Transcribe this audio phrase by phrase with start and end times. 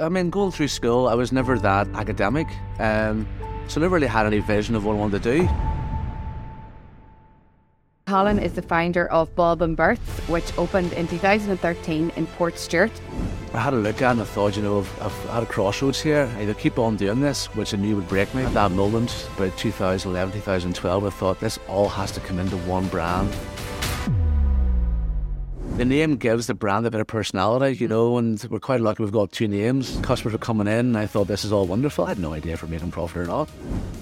[0.00, 2.46] I mean, going through school, I was never that academic,
[2.78, 3.26] um,
[3.68, 5.48] so I never really had any vision of what I wanted to do.
[8.06, 12.90] Colin is the founder of Bob and Berts, which opened in 2013 in Portstewart.
[13.54, 15.46] I had a look at it and I thought, you know, I've, I've had a
[15.46, 16.30] crossroads here.
[16.36, 18.42] I either keep on doing this, which I knew would break me.
[18.42, 22.86] At that moment, about 2011, 2012, I thought this all has to come into one
[22.88, 23.34] brand.
[25.76, 29.02] The name gives the brand a bit of personality, you know, and we're quite lucky
[29.02, 29.98] we've got two names.
[30.02, 32.04] Customers are coming in, and I thought this is all wonderful.
[32.04, 33.50] I had no idea if we're making profit or not.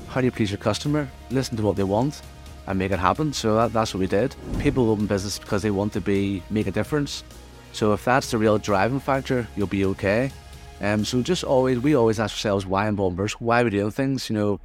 [0.08, 1.08] How do you please your customer?
[1.30, 2.20] Listen to what they want
[2.66, 3.32] and make it happen.
[3.32, 4.36] So that, that's what we did.
[4.58, 7.24] People open business because they want to be make a difference.
[7.72, 10.30] So if that's the real driving factor, you'll be okay.
[10.82, 13.64] Um, so just always, we always ask ourselves why in Bob and Berts, why are
[13.64, 14.60] we doing things, you know.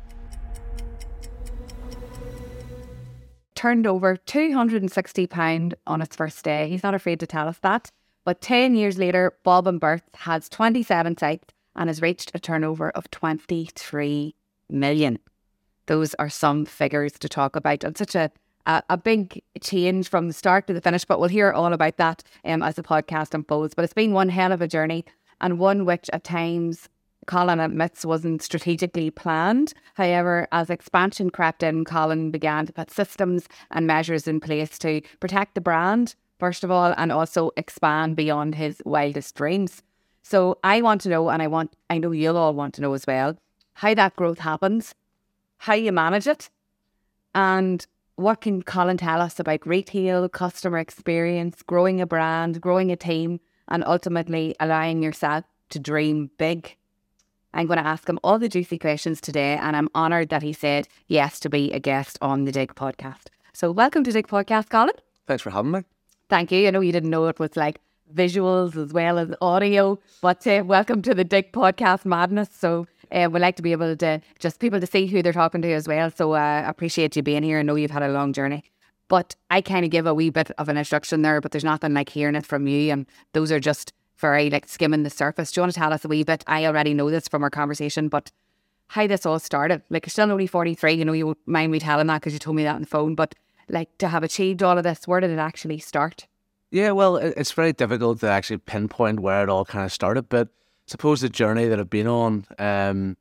[3.57, 6.69] Turned over £260 on its first day.
[6.69, 7.89] He's not afraid to tell us that.
[8.23, 12.91] But 10 years later, Bob and Berts has 27 sites and has reached a turnover
[12.91, 14.35] of 23
[14.69, 15.17] million.
[15.87, 17.83] Those are some figures to talk about.
[17.83, 18.29] And such a,
[18.67, 21.97] a, a big change from the start to the finish, but we'll hear all about
[21.97, 23.73] that um, as the podcast unfolds.
[23.73, 25.03] But it's been one hell of a journey
[25.41, 26.89] and one which at times
[27.27, 29.73] Colin admits wasn't strategically planned.
[29.93, 35.01] However, as expansion crept in, Colin began to put systems and measures in place to
[35.19, 39.83] protect the brand, first of all, and also expand beyond his wildest dreams.
[40.23, 42.93] So I want to know, and I want I know you'll all want to know
[42.93, 43.37] as well,
[43.73, 44.95] how that growth happens,
[45.57, 46.49] how you manage it,
[47.35, 52.95] and what can Colin tell us about retail, customer experience, growing a brand, growing a
[52.95, 56.75] team, and ultimately allowing yourself to dream big.
[57.53, 60.53] I'm going to ask him all the juicy questions today, and I'm honoured that he
[60.53, 63.27] said yes to be a guest on the Dig podcast.
[63.53, 64.93] So, welcome to Dig podcast, Colin.
[65.25, 65.81] Thanks for having me.
[66.29, 66.67] Thank you.
[66.67, 67.79] I know you didn't know it was like
[68.13, 72.49] visuals as well as audio, but uh, welcome to the Dig podcast madness.
[72.51, 75.61] So, uh, we like to be able to just people to see who they're talking
[75.61, 76.11] to as well.
[76.11, 77.59] So, uh, appreciate you being here.
[77.59, 78.63] I know you've had a long journey.
[79.07, 81.93] But I kind of give a wee bit of an instruction there, but there's nothing
[81.93, 82.91] like hearing it from you.
[82.91, 85.51] And those are just very like skimming the surface.
[85.51, 86.43] Do you want to tell us a wee bit?
[86.47, 88.31] I already know this from our conversation, but
[88.87, 89.81] how this all started.
[89.89, 92.39] Like you're still only 43, you know, you won't mind me telling that because you
[92.39, 93.35] told me that on the phone, but
[93.69, 96.27] like to have achieved all of this, where did it actually start?
[96.71, 100.49] Yeah, well, it's very difficult to actually pinpoint where it all kind of started, but
[100.85, 103.17] suppose the journey that I've been on um,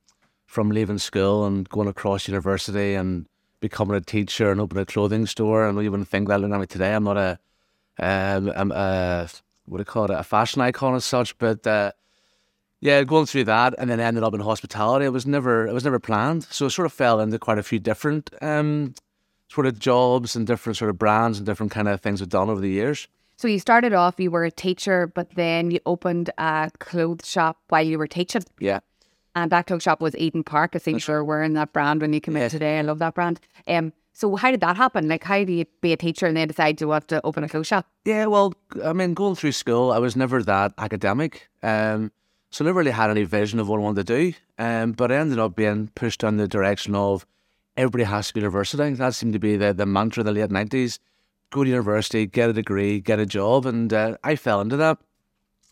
[0.46, 3.26] from leaving school and going across university and
[3.60, 6.66] becoming a teacher and opening a clothing store, and even think that looking at me
[6.66, 7.38] today, I'm not a,
[7.98, 9.28] um, I'm a
[9.66, 11.36] what have called it, a fashion icon as such.
[11.38, 11.92] But uh,
[12.80, 15.84] yeah, going through that and then ended up in hospitality, it was never it was
[15.84, 16.44] never planned.
[16.44, 18.94] So it sort of fell into quite a few different um,
[19.48, 22.50] sort of jobs and different sort of brands and different kind of things I've done
[22.50, 23.08] over the years.
[23.38, 27.58] So you started off, you were a teacher, but then you opened a clothes shop
[27.68, 28.42] while you were teaching.
[28.58, 28.80] Yeah.
[29.34, 30.70] And that clothes shop was Eden Park.
[30.74, 32.78] I think you're wearing that brand when you came in today.
[32.78, 33.38] I love that brand.
[33.68, 35.08] Um, so how did that happen?
[35.08, 37.50] Like, how do you be a teacher and then decide to want to open a
[37.50, 37.86] clothes shop?
[38.06, 41.50] Yeah, well, I mean, going through school, I was never that academic.
[41.62, 42.10] Um,
[42.50, 44.32] so I never really had any vision of what I wanted to do.
[44.56, 47.26] Um, but I ended up being pushed in the direction of
[47.76, 48.94] everybody has to go to university.
[48.94, 50.98] That seemed to be the, the mantra of the late 90s.
[51.50, 53.66] Go to university, get a degree, get a job.
[53.66, 54.96] And uh, I fell into that.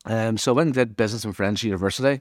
[0.05, 2.21] Um, so I went and did business and French university,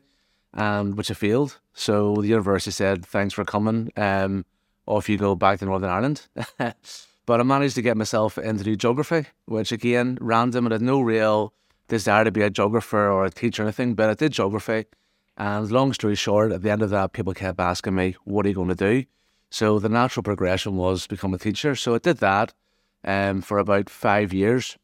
[0.53, 1.59] um, which I failed.
[1.73, 3.91] So the university said, thanks for coming.
[3.97, 4.45] Um,
[4.85, 6.27] off you go back to Northern Ireland.
[6.57, 11.53] but I managed to get myself into geography, which again, random, and had no real
[11.87, 14.85] desire to be a geographer or a teacher or anything, but I did geography.
[15.37, 18.49] And long story short, at the end of that, people kept asking me, What are
[18.49, 19.05] you going to do?
[19.49, 21.75] So the natural progression was become a teacher.
[21.75, 22.53] So I did that
[23.03, 24.77] um, for about five years,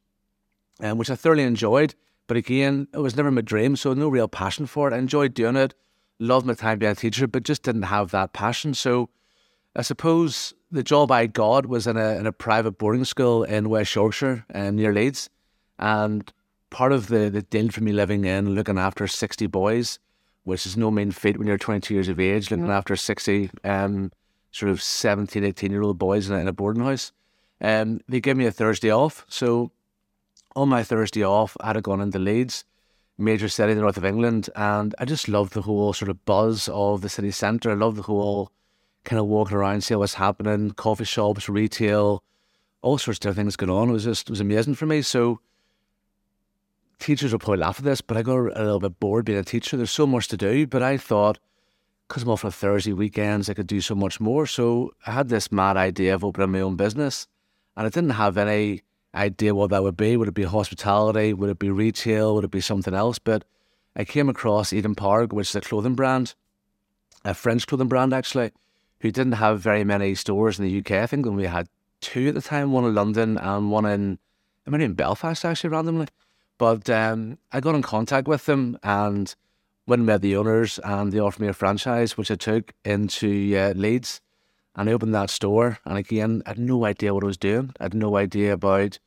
[0.81, 1.95] um, which I thoroughly enjoyed.
[2.27, 4.93] But again, it was never my dream, so no real passion for it.
[4.93, 5.73] I enjoyed doing it,
[6.19, 8.75] loved my time being a teacher, but just didn't have that passion.
[8.75, 9.09] So
[9.75, 13.69] I suppose the job I got was in a in a private boarding school in
[13.69, 15.29] West Yorkshire um, near Leeds,
[15.77, 16.31] and
[16.69, 19.99] part of the the deal for me living in looking after sixty boys,
[20.43, 22.77] which is no mean feat when you're twenty two years of age, looking mm.
[22.77, 24.11] after sixty um
[24.51, 27.11] sort of 17, 18 year old boys in a, in a boarding house.
[27.61, 29.71] Um, they gave me a Thursday off, so
[30.55, 32.65] on my Thursday off, I had gone into Leeds,
[33.17, 36.25] major city in the north of England, and I just loved the whole sort of
[36.25, 37.71] buzz of the city centre.
[37.71, 38.51] I loved the whole
[39.09, 42.23] kind of walking around, seeing what's happening, coffee shops, retail,
[42.83, 43.89] all sorts of things going on.
[43.89, 45.01] It was just it was amazing for me.
[45.01, 45.39] So
[46.99, 49.43] teachers will probably laugh at this, but I got a little bit bored being a
[49.43, 49.77] teacher.
[49.77, 51.39] There's so much to do, but I thought
[52.07, 54.45] because I'm off on Thursday weekends, I could do so much more.
[54.45, 57.27] So I had this mad idea of opening my own business,
[57.75, 58.83] and I didn't have any
[59.15, 60.17] idea what that would be.
[60.17, 61.33] Would it be hospitality?
[61.33, 62.35] Would it be retail?
[62.35, 63.17] Would it be something else?
[63.17, 63.43] But
[63.95, 66.35] I came across Eden Park, which is a clothing brand,
[67.25, 68.51] a French clothing brand actually,
[69.01, 70.91] who didn't have very many stores in the UK.
[71.03, 71.67] I think when we had
[72.01, 74.19] two at the time, one in London and one in,
[74.67, 76.07] I mean, in Belfast actually randomly.
[76.57, 79.33] But um, I got in contact with them and
[79.87, 83.55] went and met the owners, and they offered me a franchise, which I took into
[83.57, 84.21] uh, Leeds.
[84.75, 85.79] And I opened that store.
[85.85, 87.73] And again, I had no idea what I was doing.
[87.79, 88.99] I had no idea about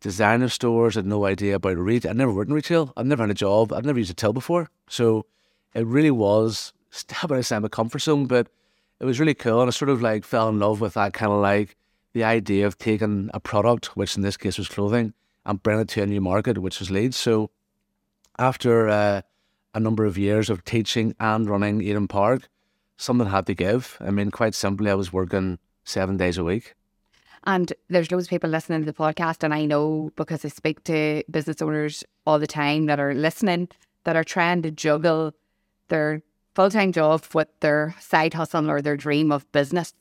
[0.00, 0.96] designer stores.
[0.96, 2.10] I had no idea about retail.
[2.10, 2.92] I'd never worked in retail.
[2.96, 3.72] I'd never had a job.
[3.72, 4.70] I'd never used a till before.
[4.88, 5.26] So
[5.74, 8.48] it really was step outside my comfort zone, but
[9.00, 9.60] it was really cool.
[9.60, 11.76] And I sort of like fell in love with that kind of like
[12.12, 15.12] the idea of taking a product, which in this case was clothing,
[15.44, 17.16] and bringing it to a new market, which was Leeds.
[17.16, 17.50] So
[18.38, 19.22] after uh,
[19.74, 22.48] a number of years of teaching and running Eden Park,
[22.96, 23.98] something had to give.
[24.00, 26.74] I mean, quite simply, I was working seven days a week.
[27.44, 30.82] And there's loads of people listening to the podcast, and I know because I speak
[30.84, 33.68] to business owners all the time that are listening
[34.02, 35.32] that are trying to juggle
[35.88, 36.22] their
[36.56, 39.92] full time job with their side hustle or their dream of business.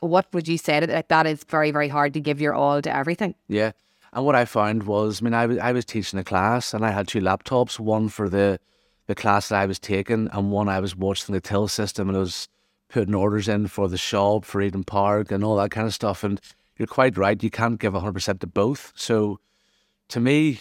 [0.00, 1.08] What would you say to that?
[1.08, 3.34] That is very, very hard to give your all to everything.
[3.48, 3.72] Yeah.
[4.12, 6.84] And what I found was, I mean, I was, I was teaching a class and
[6.84, 8.60] I had two laptops, one for the,
[9.06, 12.16] the class that I was taking and one I was watching the till system and
[12.16, 12.48] I was
[12.88, 16.22] putting orders in for the shop, for Eden Park and all that kind of stuff.
[16.22, 16.38] And
[16.76, 18.92] you're quite right, you can't give 100% to both.
[18.94, 19.40] So
[20.08, 20.60] to me,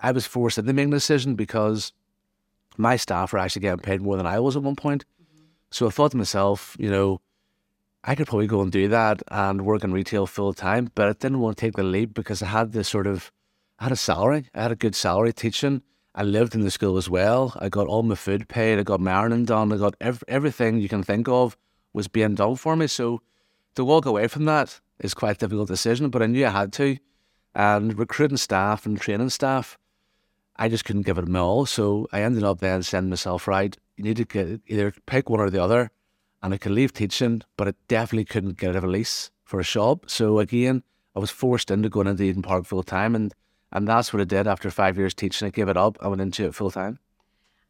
[0.00, 1.92] I was forced into making a decision because
[2.78, 5.04] my staff were actually getting paid more than I was at one point.
[5.70, 7.20] So I thought to myself, you know,
[8.04, 11.12] I could probably go and do that and work in retail full time, but I
[11.12, 13.32] didn't want to take the leap because I had this sort of,
[13.78, 15.82] I had a salary, I had a good salary teaching.
[16.14, 17.52] I lived in the school as well.
[17.58, 18.78] I got all my food paid.
[18.78, 19.70] I got my ironing done.
[19.70, 21.58] I got ev- everything you can think of
[21.92, 22.86] was being done for me.
[22.86, 23.20] So
[23.74, 26.72] to walk away from that is quite a difficult decision, but I knew I had
[26.74, 26.96] to.
[27.54, 29.76] And recruiting staff and training staff,
[30.58, 31.66] I just couldn't give it my all.
[31.66, 35.40] So I ended up then sending myself, right, you need to get, either pick one
[35.40, 35.90] or the other.
[36.42, 40.08] And I could leave teaching, but I definitely couldn't get a release for a shop.
[40.08, 40.82] So again,
[41.14, 43.14] I was forced into going into Eden Park full time.
[43.14, 43.34] And
[43.72, 45.46] and that's what I did after five years teaching.
[45.46, 45.98] I gave it up.
[46.00, 46.98] I went into it full time.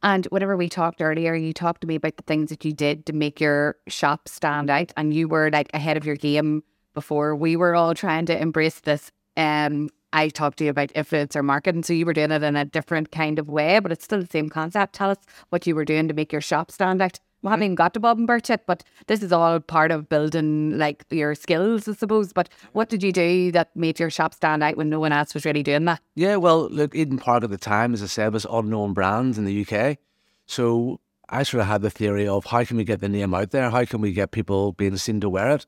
[0.02, 3.06] And whenever we talked earlier, you talked to me about the things that you did
[3.06, 4.92] to make your shop stand out.
[4.96, 6.62] And you were like ahead of your game
[6.94, 9.10] before we were all trying to embrace this.
[9.36, 11.82] Um, I talked to you about influencer marketing.
[11.82, 14.26] So you were doing it in a different kind of way, but it's still the
[14.26, 14.94] same concept.
[14.94, 15.18] Tell us
[15.50, 17.52] what you were doing to make your shop stand out we mm-hmm.
[17.52, 20.78] haven't even got to Bob and Bert yet, but this is all part of building
[20.78, 22.32] like your skills, I suppose.
[22.32, 25.34] But what did you do that made your shop stand out when no one else
[25.34, 26.00] was really doing that?
[26.14, 29.44] Yeah, well, look, Eden Park at the time, as I said, was unknown brand in
[29.44, 29.98] the UK.
[30.46, 30.98] So
[31.28, 33.70] I sort of had the theory of how can we get the name out there?
[33.70, 35.66] How can we get people being seen to wear it?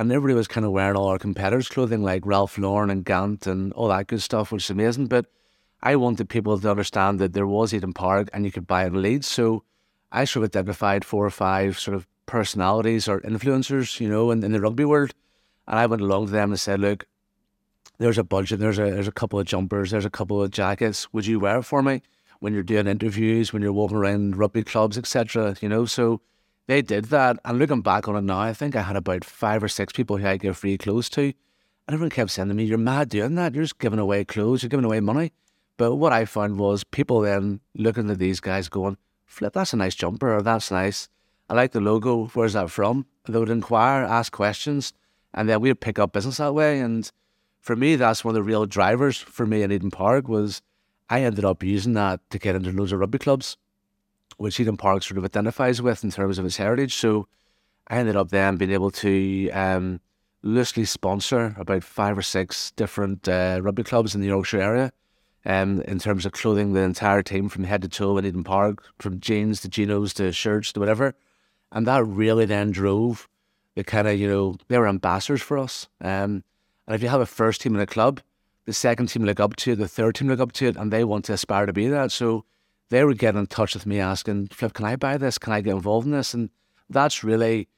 [0.00, 3.46] And everybody was kind of wearing all our competitors' clothing like Ralph Lauren and Gant
[3.46, 5.08] and all that good stuff, which is amazing.
[5.08, 5.26] But
[5.82, 8.94] I wanted people to understand that there was Eden Park and you could buy it
[8.94, 9.26] in Leeds.
[9.26, 9.62] So
[10.10, 14.42] I sort of identified four or five sort of personalities or influencers, you know, in,
[14.42, 15.12] in the rugby world.
[15.68, 17.06] And I went along to them and said, look,
[17.98, 21.12] there's a budget, there's a there's a couple of jumpers, there's a couple of jackets.
[21.12, 22.00] Would you wear it for me
[22.38, 25.56] when you're doing interviews, when you're walking around rugby clubs, etc.
[25.60, 26.22] You know, so
[26.70, 27.36] they did that.
[27.44, 30.18] And looking back on it now, I think I had about five or six people
[30.18, 31.22] who I gave free clothes to.
[31.22, 31.34] And
[31.94, 33.54] everyone kept saying to me, You're mad doing that.
[33.54, 35.32] You're just giving away clothes, you're giving away money.
[35.76, 39.76] But what I found was people then looking at these guys going, flip, that's a
[39.76, 41.08] nice jumper, or that's nice.
[41.48, 42.26] I like the logo.
[42.34, 43.06] Where's that from?
[43.26, 44.92] They would inquire, ask questions,
[45.34, 46.78] and then we'd pick up business that way.
[46.78, 47.10] And
[47.60, 50.62] for me, that's one of the real drivers for me in Eden Park was
[51.08, 53.56] I ended up using that to get into loads of rugby clubs,
[54.40, 56.94] which Eden Park sort of identifies with in terms of its heritage.
[56.94, 57.28] So
[57.88, 60.00] I ended up then being able to um,
[60.42, 64.92] loosely sponsor about five or six different uh, rugby clubs in the Yorkshire area
[65.44, 68.82] um, in terms of clothing the entire team from head to toe in Eden Park,
[68.98, 71.14] from jeans to chinos to shirts to whatever.
[71.70, 73.28] And that really then drove
[73.74, 75.86] the kind of, you know, they were ambassadors for us.
[76.00, 76.44] Um,
[76.86, 78.22] and if you have a first team in a club,
[78.64, 80.90] the second team look up to it, the third team look up to it, and
[80.90, 82.10] they want to aspire to be that.
[82.10, 82.46] So
[82.90, 85.38] they were getting in touch with me asking, Flip, can I buy this?
[85.38, 86.34] Can I get involved in this?
[86.34, 86.50] And
[86.88, 87.68] that's really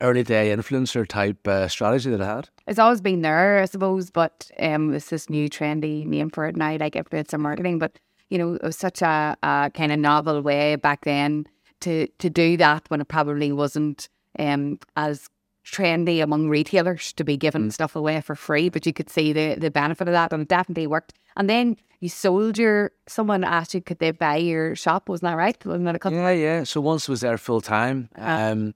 [0.00, 2.48] early day influencer type uh, strategy that I had.
[2.66, 6.56] It's always been there, I suppose, but um, it's this new trendy name for it
[6.56, 7.78] now, like influencer marketing.
[7.78, 11.46] But you know, it was such a, a kind of novel way back then
[11.80, 14.08] to to do that when it probably wasn't
[14.38, 15.28] um, as
[15.64, 17.72] trendy among retailers to be giving mm.
[17.72, 18.68] stuff away for free.
[18.68, 21.14] But you could see the the benefit of that, and it definitely worked.
[21.36, 22.92] And then you sold your.
[23.06, 25.08] Someone asked you, could they buy your shop?
[25.08, 25.64] Wasn't that right?
[25.64, 26.64] Wasn't that a yeah, yeah.
[26.64, 28.08] So once I was there full time.
[28.18, 28.74] Uh, um,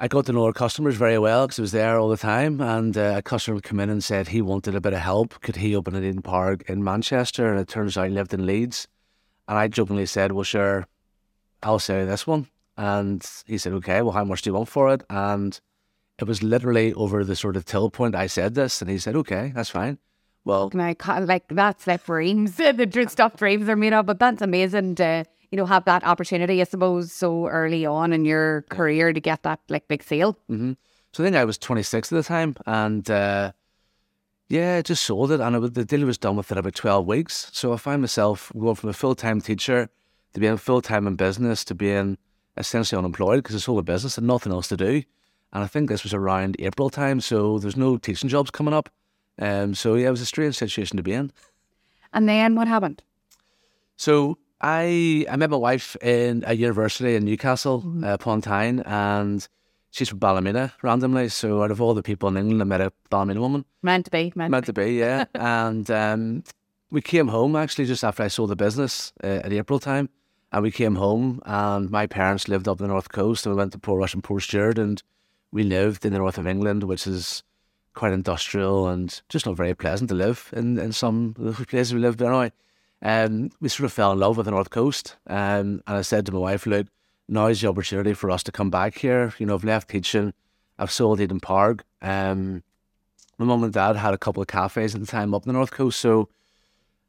[0.00, 2.60] I got to know our customers very well because I was there all the time.
[2.60, 5.40] And uh, a customer came in and said he wanted a bit of help.
[5.40, 7.50] Could he open an Eden Park in Manchester?
[7.50, 8.86] And it turns out he lived in Leeds.
[9.48, 10.86] And I jokingly said, Well, sure,
[11.64, 12.46] I'll say this one.
[12.78, 15.02] And he said, Okay, well, how much do you want for it?
[15.10, 15.60] And
[16.18, 18.80] it was literally over the sort of till point I said this.
[18.80, 19.98] And he said, Okay, that's fine.
[20.44, 22.54] Well, And I ca- like that's like dreams.
[22.56, 26.04] the dr- stuff dreams are made of, but that's amazing to you know have that
[26.04, 26.60] opportunity.
[26.60, 30.38] I suppose so early on in your career to get that like big sale.
[30.46, 30.72] hmm
[31.12, 33.52] So I think I was 26 at the time, and uh,
[34.48, 37.50] yeah, just sold it, and it was, the deal was done within about 12 weeks.
[37.52, 39.90] So I found myself going from a full time teacher
[40.32, 42.16] to being full time in business to being
[42.58, 45.02] essentially unemployed because I sold a business and nothing else to do.
[45.52, 48.90] And I think this was around April time, so there's no teaching jobs coming up.
[49.38, 51.32] Um, so yeah, it was a strange situation to be in.
[52.12, 53.02] And then what happened?
[53.96, 59.46] So I I met my wife in a university in Newcastle uh, upon Tyne, and
[59.90, 61.28] she's from Ballymena randomly.
[61.28, 63.64] So out of all the people in England, I met a Ballymena woman.
[63.82, 64.32] Meant to be.
[64.34, 65.24] Meant, Meant to be, yeah.
[65.34, 66.44] and um,
[66.90, 70.08] we came home actually just after I sold the business uh, at April time,
[70.52, 73.72] and we came home, and my parents lived up the north coast, and we went
[73.72, 75.02] to Rush and Portstewart, and
[75.52, 77.42] we lived in the north of England, which is
[77.94, 81.92] quite industrial and just not very pleasant to live in in some of the places
[81.92, 82.52] we lived anyway.
[83.02, 86.26] Um, we sort of fell in love with the north coast, um, and I said
[86.26, 86.86] to my wife, "Look,
[87.28, 89.34] now's the opportunity for us to come back here.
[89.38, 90.32] You know, I've left teaching,
[90.78, 91.84] I've sold Eden Park.
[92.00, 92.62] Um,
[93.36, 95.70] my mum and dad had a couple of cafes at the time up the north
[95.70, 96.28] coast, so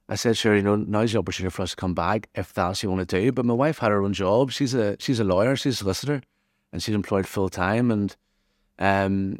[0.09, 2.79] I said, sure, you know, now's the opportunity for us to come back if that's
[2.79, 3.31] what you want to do.
[3.31, 4.51] But my wife had her own job.
[4.51, 6.21] She's a she's a lawyer, she's a solicitor,
[6.73, 7.91] and she's employed full time.
[7.91, 8.15] And
[8.79, 9.37] um,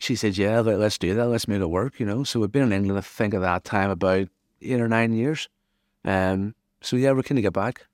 [0.00, 1.28] she said, yeah, let, let's do that.
[1.28, 2.00] Let's make it work.
[2.00, 2.24] You know.
[2.24, 4.28] So we've been in England, I think, at that time about
[4.60, 5.48] eight or nine years.
[6.04, 7.86] Um, so yeah, we're keen to get back.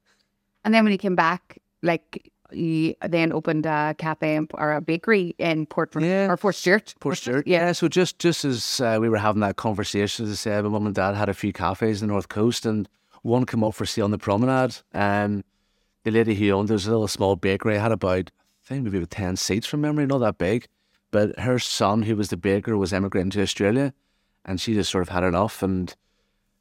[0.65, 4.81] And then when you came back, like you then opened a cafe in, or a
[4.81, 6.29] bakery in Port Yeah.
[6.31, 6.95] or Portstewart.
[7.01, 7.47] Port Stewart.
[7.47, 7.73] Yeah.
[7.73, 10.87] So just just as uh, we were having that conversation, as I said, my mum
[10.87, 12.89] and dad had a few cafes in the north coast, and
[13.23, 14.77] one came up for sale on the promenade.
[14.95, 15.45] Um,
[16.05, 17.77] the lady who owned it was a little small bakery.
[17.79, 20.67] Had about I think maybe about ten seats from memory, not that big.
[21.11, 23.95] But her son, who was the baker, was emigrating to Australia,
[24.45, 25.95] and she just sort of had enough and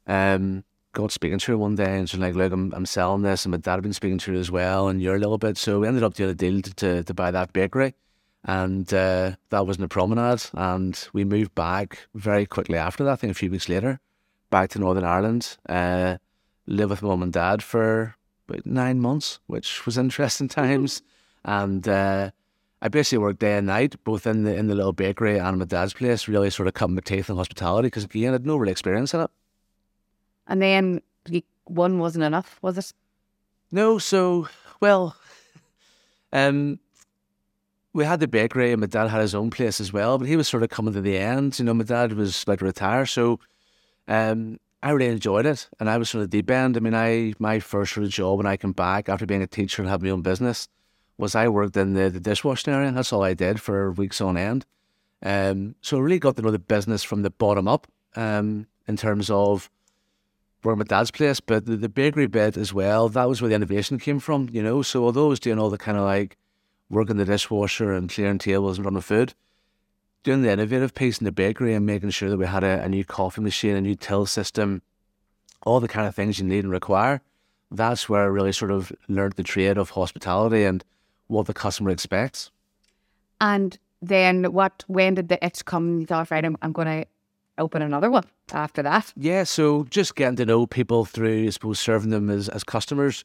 [0.06, 0.64] um,
[0.98, 3.52] got speaking to her one day, and she's like, "Look, I'm, I'm selling this, and
[3.52, 5.80] my dad had been speaking to her as well, and you're a little bit." So
[5.80, 7.94] we ended up doing a deal to, to, to buy that bakery,
[8.44, 13.12] and uh, that was in the promenade, and we moved back very quickly after that.
[13.12, 14.00] I think a few weeks later,
[14.50, 16.18] back to Northern Ireland, uh,
[16.66, 18.16] live with mum and dad for
[18.48, 21.02] about nine months, which was interesting times,
[21.44, 21.86] and.
[21.86, 22.30] Uh,
[22.80, 25.64] I basically worked day and night, both in the in the little bakery and my
[25.64, 26.28] dad's place.
[26.28, 29.12] Really, sort of cut my teeth in hospitality because again, I had no real experience
[29.12, 29.30] in it.
[30.48, 31.02] And then
[31.64, 32.92] one wasn't enough, was it?
[33.70, 34.48] No, so
[34.80, 35.16] well,
[36.32, 36.78] um,
[37.92, 40.18] we had the bakery, and my dad had his own place as well.
[40.18, 41.58] But he was sort of coming to the end.
[41.58, 43.40] You know, my dad was to retire, so
[44.06, 46.76] um, I really enjoyed it, and I was sort of deep end.
[46.76, 49.46] I mean, I my first sort of job when I came back after being a
[49.46, 50.68] teacher and having my own business
[51.18, 52.92] was I worked in the, the dishwashing area.
[52.92, 54.64] That's all I did for weeks on end.
[55.20, 58.96] Um, so I really got to know the business from the bottom up um, in
[58.96, 59.68] terms of
[60.62, 63.54] working my dad's place, but the, the bakery bit as well, that was where the
[63.54, 64.82] innovation came from, you know.
[64.82, 66.36] So although I was doing all the kind of like
[66.90, 69.34] working the dishwasher and clearing tables and running food,
[70.22, 72.88] doing the innovative piece in the bakery and making sure that we had a, a
[72.88, 74.82] new coffee machine, a new till system,
[75.62, 77.20] all the kind of things you need and require,
[77.70, 80.84] that's where I really sort of learned the trade of hospitality and
[81.26, 82.50] what the customer expects.
[83.40, 84.84] And then what?
[84.86, 86.00] When did the itch come?
[86.00, 87.06] You thought, right, I'm, I'm going to
[87.58, 89.12] open another one after that.
[89.16, 93.24] Yeah, so just getting to know people through, I suppose, serving them as, as customers,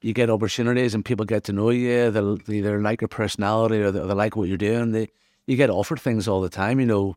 [0.00, 2.10] you get opportunities and people get to know you.
[2.10, 4.92] They'll they either like your personality or they, they like what you're doing.
[4.92, 5.08] They
[5.46, 6.80] you get offered things all the time.
[6.80, 7.16] You know,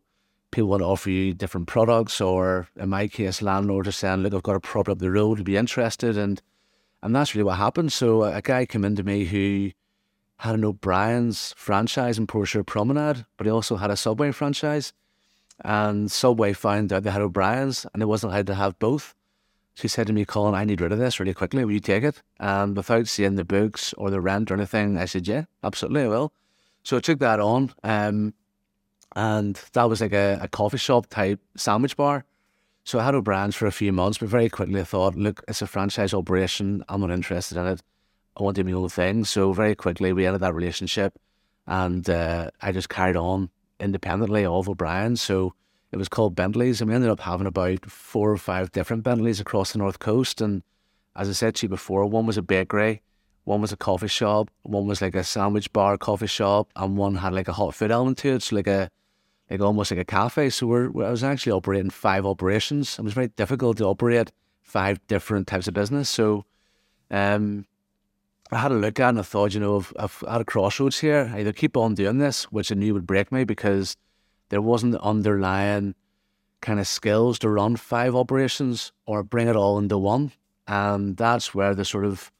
[0.50, 4.34] people want to offer you different products, or in my case, landlords are saying, "Look,
[4.34, 5.38] I've got a property up the road.
[5.38, 6.40] Would be interested?" And
[7.02, 7.92] and that's really what happened.
[7.92, 9.70] So a guy came into me who
[10.38, 14.92] had an O'Brien's franchise in Portia Promenade, but he also had a Subway franchise.
[15.64, 19.14] And Subway found out they had O'Brien's and they wasn't allowed to have both.
[19.74, 21.64] She said to me, Colin, I need rid of this really quickly.
[21.64, 22.22] Will you take it?
[22.40, 26.08] And without seeing the books or the rent or anything, I said, Yeah, absolutely, I
[26.08, 26.32] will.
[26.82, 27.72] So I took that on.
[27.84, 28.34] Um,
[29.14, 32.24] and that was like a, a coffee shop type sandwich bar.
[32.84, 35.62] So I had O'Brien's for a few months, but very quickly I thought, look, it's
[35.62, 36.82] a franchise operation.
[36.88, 37.82] I'm not interested in it.
[38.36, 39.24] I want to do my own thing.
[39.24, 41.18] So very quickly we ended that relationship
[41.66, 43.50] and uh, I just carried on
[43.80, 45.16] independently of O'Brien.
[45.16, 45.54] So
[45.90, 49.40] it was called Bentley's and we ended up having about four or five different Bentleys
[49.40, 50.40] across the North Coast.
[50.40, 50.62] And
[51.16, 53.02] as I said to you before, one was a bakery,
[53.44, 57.16] one was a coffee shop, one was like a sandwich bar coffee shop, and one
[57.16, 58.42] had like a hot food element to it.
[58.42, 58.90] So like a
[59.50, 60.50] like almost like a cafe.
[60.50, 62.98] So we're, I was actually operating five operations.
[62.98, 64.30] It was very difficult to operate
[64.62, 66.08] five different types of business.
[66.10, 66.44] So
[67.10, 67.64] Um,
[68.50, 71.00] I had a look at and I thought, you know, I've, I've had a crossroads
[71.00, 71.30] here.
[71.34, 73.96] I either keep on doing this, which I knew would break me because
[74.48, 75.94] there wasn't the underlying
[76.60, 80.32] kind of skills to run five operations or bring it all into one.
[80.66, 82.32] And that's where the sort of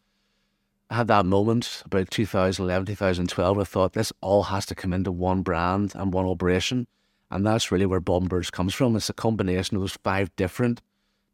[0.91, 3.59] I had that moment about 2011, 2012.
[3.59, 6.87] I thought this all has to come into one brand and one operation.
[7.31, 8.97] And that's really where Bob Berts comes from.
[8.97, 10.81] It's a combination of those five different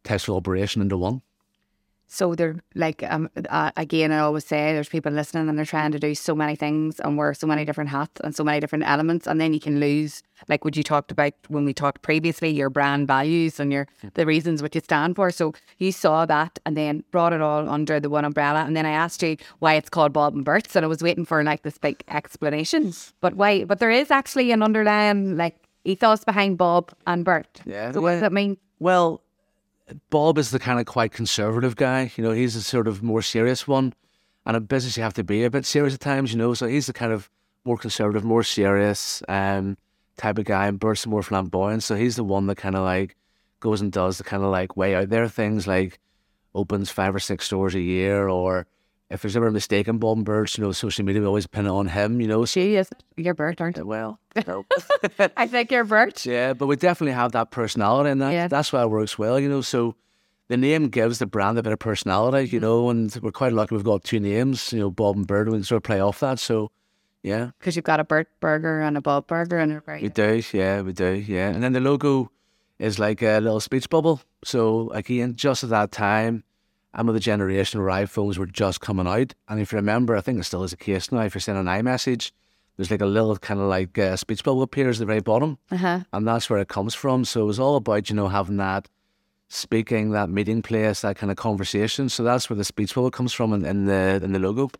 [0.02, 1.22] textile operation into one.
[2.06, 4.12] So they're like um uh, again.
[4.12, 7.16] I always say there's people listening and they're trying to do so many things and
[7.16, 10.22] wear so many different hats and so many different elements, and then you can lose
[10.48, 14.26] like what you talked about when we talked previously, your brand values and your the
[14.26, 15.30] reasons what you stand for.
[15.30, 18.86] So you saw that and then brought it all under the one umbrella, and then
[18.86, 21.62] I asked you why it's called Bob and Bert's, and I was waiting for like
[21.62, 22.92] this big explanation.
[23.20, 23.64] But why?
[23.64, 27.60] But there is actually an underlying like ethos behind Bob and Bert.
[27.64, 28.56] Yeah, So what does that mean?
[28.78, 29.22] Well,
[30.10, 32.10] Bob is the kind of quite conservative guy.
[32.16, 33.92] You know, he's the sort of more serious one.
[34.46, 36.54] And in business, you have to be a bit serious at times, you know.
[36.54, 37.30] So he's the kind of
[37.64, 39.76] more conservative, more serious um,
[40.16, 40.66] type of guy.
[40.66, 41.82] And Bert's more flamboyant.
[41.82, 43.16] So he's the one that kind of like
[43.60, 45.98] goes and does the kind of like way out there things like
[46.54, 48.28] opens five or six stores a year.
[48.28, 48.66] Or
[49.10, 51.46] if there's ever a mistake in Bob and Bert's, you know, social media, we always
[51.46, 52.44] pin it on him, you know.
[52.44, 53.86] She is you're Bert, aren't you?
[53.86, 54.64] well, no.
[55.36, 56.24] I think you're Bert.
[56.24, 58.48] Yeah, but we definitely have that personality, and that, Yeah.
[58.48, 59.60] that's why it works well, you know.
[59.60, 59.94] So
[60.48, 62.62] the name gives the brand a bit of personality, you mm.
[62.62, 65.48] know, and we're quite lucky we've got two names, you know, Bob and Bert.
[65.48, 66.38] We can sort of play off that.
[66.38, 66.70] So
[67.22, 70.42] yeah, Because you've got a Bert burger and a Bob burger and a we do,
[70.52, 71.48] yeah, we do, yeah.
[71.48, 72.30] And then the logo
[72.78, 74.20] is like a little speech bubble.
[74.44, 76.44] So again, just at that time,
[76.94, 80.20] I'm of the generation where iPhones were just coming out, and if you remember, I
[80.20, 81.20] think it still is the case now.
[81.20, 82.30] If you're sending an iMessage,
[82.76, 85.58] there's like a little kind of like uh, speech bubble appears at the very bottom.
[85.70, 86.00] Uh-huh.
[86.12, 87.24] and that's where it comes from.
[87.24, 88.88] So it was all about you know having that
[89.48, 92.08] speaking, that meeting place, that kind of conversation.
[92.08, 94.70] So that's where the speech bubble comes from in, in the in the logo.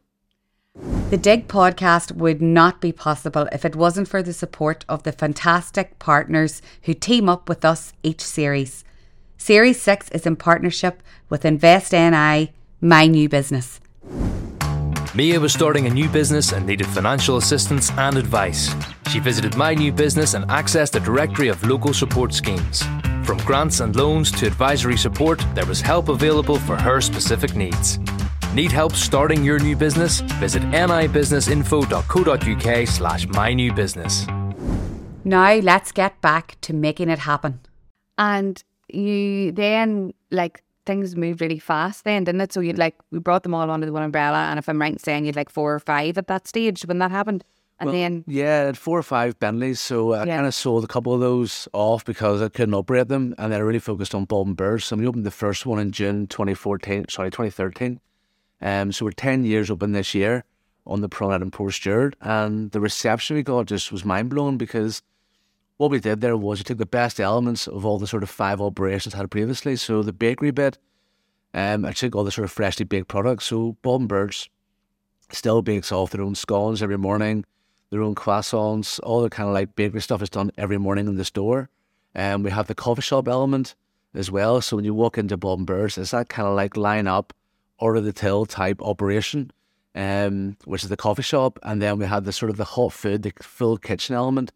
[1.11, 5.13] The Dig podcast would not be possible if it wasn't for the support of the
[5.13, 8.85] fantastic partners who team up with us each series.
[9.37, 13.81] Series 6 is in partnership with Invest NI, my new business.
[15.15, 18.75] Mia was starting a new business and needed financial assistance and advice.
[19.11, 22.83] She visited My New Business and accessed a directory of local support schemes.
[23.25, 28.01] From grants and loans to advisory support, there was help available for her specific needs.
[28.55, 30.21] Need help starting your new business?
[30.41, 34.27] Visit nibusinessinfo.co.uk slash mynewbusiness.
[35.25, 37.61] Now let's get back to making it happen.
[38.19, 38.65] And
[38.95, 42.53] you then like things moved really fast then, didn't it?
[42.53, 44.93] So you'd like we brought them all under the one umbrella and if I'm right
[44.93, 47.45] in saying you'd like four or five at that stage when that happened.
[47.81, 50.37] And Well, then yeah, four or five Bentleys, so I Yeah.
[50.37, 53.59] kind of sold a couple of those off because I couldn't operate them, and then
[53.61, 54.85] I really focused on Bob and Berts.
[54.85, 57.99] So we opened the first one in June 2014, sorry, 2013.
[58.63, 60.45] Um, so we're 10 years open this year
[60.87, 65.03] on the Promenade in Portstewart, and the reception we got just was mind blowing because
[65.77, 68.31] what we did there was we took the best elements of all the sort of
[68.31, 69.77] five operations I had previously.
[69.77, 70.79] So the bakery bit,
[71.53, 73.47] um, I took all the sort of freshly baked products.
[73.47, 74.49] So Bob and Berts
[75.31, 77.45] still bakes off their own scones every morning,
[77.91, 81.17] their own croissants, all the kind of like bakery stuff is done every morning in
[81.17, 81.69] the store.
[82.15, 83.75] And we have the coffee shop element
[84.15, 84.61] as well.
[84.61, 87.33] So when you walk into Bob and Berts, it's that kind of like line up,
[87.79, 89.51] order the till type operation,
[89.97, 91.59] um, which is the coffee shop.
[91.65, 94.53] And then we have the sort of the hot food, the full kitchen element.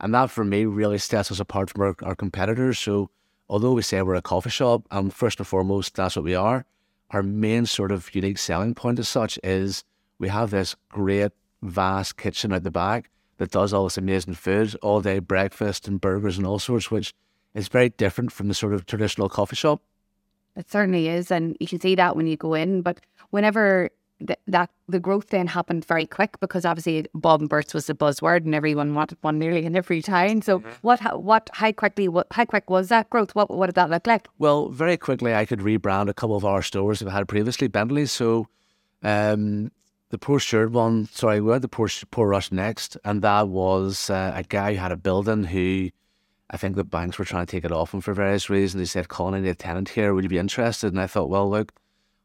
[0.00, 2.78] And that for me really sets us apart from our, our competitors.
[2.78, 3.10] So
[3.48, 6.64] although we say we're a coffee shop, and first and foremost, that's what we are,
[7.10, 9.84] our main sort of unique selling point as such is
[10.18, 11.32] we have this great,
[11.62, 16.00] vast kitchen at the back that does all this amazing food, all day breakfast and
[16.00, 17.12] burgers and all sorts, which
[17.54, 19.82] is very different from the sort of traditional coffee shop.
[20.56, 22.82] it certainly is and you can see that when you go in.
[22.82, 23.90] But whenever
[24.26, 27.94] th- that the growth then happened very quick because obviously Bob and Bert's was the
[27.94, 30.42] buzzword and everyone wanted one nearly in every town.
[30.42, 33.34] So what ho- what how quickly what how quick was that growth?
[33.34, 34.28] What what did that look like?
[34.38, 38.12] Well, very quickly, I could rebrand a couple of our stores we had previously, Bentley's.
[38.12, 38.46] So,
[39.02, 39.70] um,
[40.10, 44.42] the Portstewart one, sorry, we had the Poor, Portrush next, and that was uh, a
[44.42, 45.90] guy who had a building who
[46.50, 48.80] I think the banks were trying to take it off him for various reasons.
[48.80, 50.12] They said, Colin, I need a tenant here.
[50.12, 50.88] Would you be interested?
[50.88, 51.72] And I thought, well, look,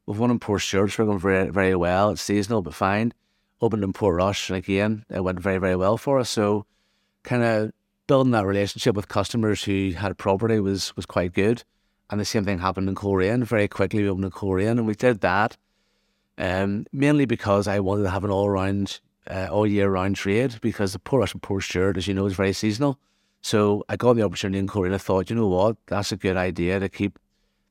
[0.06, 2.12] we've one in Portstewart's working very, very well.
[2.12, 3.14] It's seasonal, but fine.
[3.62, 6.30] Opened in Portrush, and again, it went very, very well for us.
[6.30, 6.66] So,
[7.24, 7.72] kind of
[8.08, 11.64] building that relationship with customers who had property was was quite good.
[12.10, 13.44] And the same thing happened in Coleraine.
[13.44, 15.58] Very quickly, we opened in Coleraine, and we did that
[16.38, 20.60] um, mainly because I wanted to have an all round, uh, all year round trade
[20.62, 23.00] because the Portrush and Portstewart, as you know, is very seasonal.
[23.42, 24.94] So I got the opportunity in Coleraine.
[24.94, 27.20] I thought, you know what, that's a good idea to keep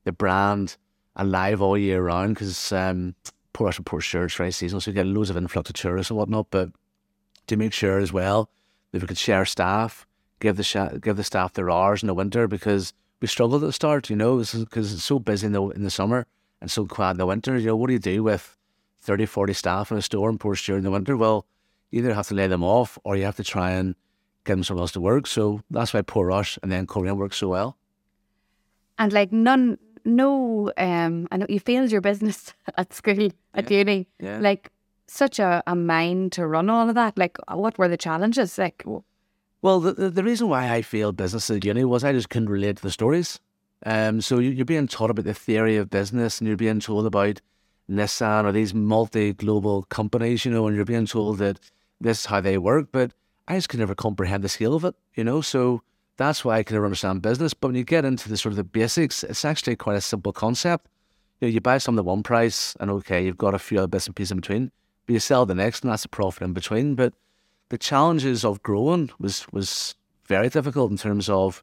[0.05, 0.77] the brand
[1.17, 3.15] alive all year round because um,
[3.53, 6.49] Portrush and Portstewart very seasonal, so you get loads of influx of tourists and whatnot.
[6.51, 6.71] But
[7.47, 8.51] to make sure as well
[8.93, 10.07] that we could share staff,
[10.41, 13.67] give the sh- give the staff their hours in the winter because we struggled at
[13.67, 16.27] the start, you know, because it's so busy in the in the summer
[16.61, 17.57] and so quiet in the winter.
[17.59, 18.57] You know, what do you do with
[19.01, 21.17] 30, 40 staff in a store in Portstewart in the winter?
[21.17, 21.47] Well,
[21.91, 23.95] you either have to lay them off or you have to try and
[24.45, 25.27] get them somewhere else to work.
[25.27, 27.77] So that's why Portrush and then Coleraine works so well.
[28.99, 33.79] And like none, no, um, I know you failed your business at school, at Yeah.
[33.79, 34.09] uni.
[34.21, 34.39] Yeah.
[34.41, 34.71] Like
[35.07, 37.19] such a, a mind to run all of that.
[37.19, 38.59] Like, what were the challenges?
[38.59, 38.85] Like,
[39.63, 42.49] Well, the, the, the reason why I failed business at uni was I just couldn't
[42.49, 43.41] relate to the stories.
[43.87, 47.07] Um, so you, you're being taught about the theory of business and you're being told
[47.07, 47.41] about
[47.91, 51.61] Nissan or these multi global companies, you know, and you're being told that
[52.01, 52.89] this is how they work.
[52.93, 53.13] But
[53.47, 55.43] I just could never comprehend the scale of it, you know.
[55.43, 55.83] So
[56.17, 57.55] that's why I can never understand business.
[57.55, 60.33] But when you get into the sort of the basics, it's actually quite a simple
[60.33, 60.89] concept.
[61.41, 63.89] You know, you buy something at one price, and okay, you've got a few other
[63.89, 64.71] bits and pieces in between,
[65.07, 66.95] but you sell the next, and that's a profit in between.
[66.95, 67.15] But
[67.69, 69.95] the challenges of growing was was
[70.27, 71.63] very difficult in terms of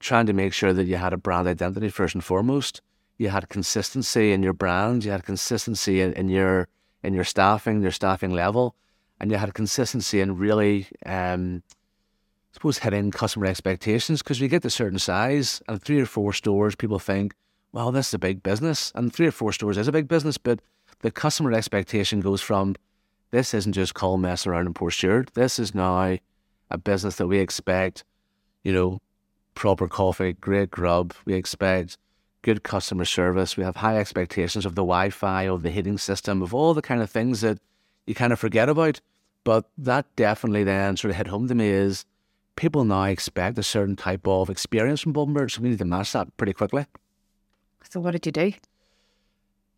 [0.00, 2.80] trying to make sure that you had a brand identity first and foremost.
[3.16, 6.68] You had consistency in your brand, you had consistency in, in your
[7.02, 8.76] in your staffing, your staffing level,
[9.18, 11.64] and you had consistency in really um
[12.50, 16.32] I suppose hitting customer expectations because we get to certain size and three or four
[16.32, 17.34] stores people think,
[17.72, 18.90] well, this is a big business.
[18.94, 20.60] And three or four stores is a big business, but
[21.00, 22.74] the customer expectation goes from
[23.30, 25.32] this isn't just call mess around in Portstewart.
[25.34, 26.16] This is now
[26.70, 28.04] a business that we expect,
[28.64, 28.98] you know,
[29.54, 31.12] proper coffee, great grub.
[31.24, 31.98] We expect
[32.42, 33.56] good customer service.
[33.56, 36.82] We have high expectations of the Wi Fi, of the heating system, of all the
[36.82, 37.58] kind of things that
[38.06, 39.00] you kind of forget about.
[39.44, 42.04] But that definitely then sort of hit home to me is
[42.58, 45.78] people now expect a certain type of experience from Bob and Berts, so we need
[45.78, 46.86] to match that pretty quickly.
[47.88, 48.52] so what did you do?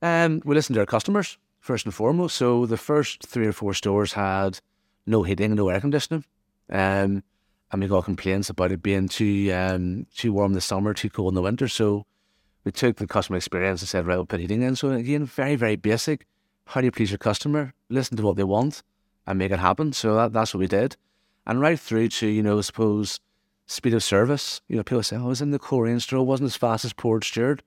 [0.02, 2.36] Um, we listened to our customers first and foremost.
[2.36, 4.60] So the first three or four stores had
[5.06, 6.24] no heating, no air conditioning,
[6.70, 7.22] um,
[7.70, 11.10] and we got complaints about it being too um, too warm in the summer, too
[11.10, 11.68] cold in the winter.
[11.68, 12.06] So
[12.64, 14.74] we took the customer experience and said, right, we'll put heating in.
[14.74, 16.26] So again, very very basic.
[16.64, 17.74] How do you please your customer?
[17.90, 18.82] Listen to what they want
[19.26, 19.92] and make it happen.
[19.92, 20.96] So that, that's what we did,
[21.46, 23.20] and right through to you know, I suppose
[23.66, 24.60] speed of service.
[24.68, 26.92] You know, people say, "Oh, I was in the Coleraine store, wasn't as fast as
[26.92, 27.60] Portstewart."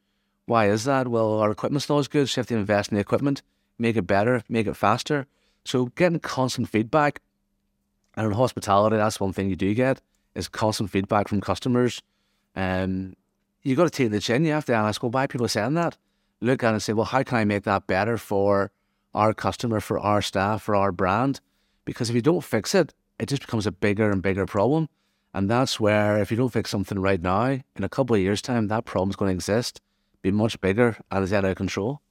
[0.46, 1.08] Why is that?
[1.08, 3.42] Well, our equipment's not as good, so you have to invest in the equipment,
[3.80, 5.26] make it better, make it faster.
[5.64, 7.22] So getting constant feedback,
[8.16, 10.02] and in hospitality, that's one thing you do get
[10.36, 12.02] is constant feedback from customers.
[12.56, 13.16] Um,
[13.62, 14.46] you got to take the chin.
[14.46, 15.98] You have to ask, well, why people saying that?
[16.42, 18.72] Look at it and say, well, how can I make that better for
[19.14, 21.40] our customer, for our staff, for our brand?
[21.86, 24.90] Because if you don't fix it, it just becomes a bigger and bigger problem.
[25.34, 28.42] And that's where, if you don't fix something right now, in a couple of years'
[28.42, 29.82] time, that problem's going to exist,
[30.22, 32.02] be much bigger, and is out of control.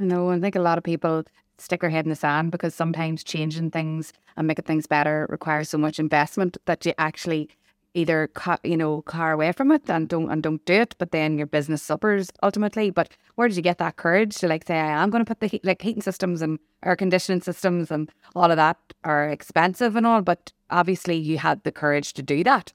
[0.00, 1.24] I know, I think a lot of people
[1.58, 5.68] stick their head in the sand because sometimes changing things and making things better requires
[5.68, 7.48] so much investment that you actually
[7.94, 11.12] either cut, you know, car away from it and don't and don't do it, but
[11.12, 12.90] then your business suffers ultimately.
[12.90, 15.40] But where did you get that courage to like say, I am going to put
[15.40, 19.96] the heat, like heating systems and air conditioning systems and all of that are expensive
[19.96, 22.72] and all, but obviously you had the courage to do that.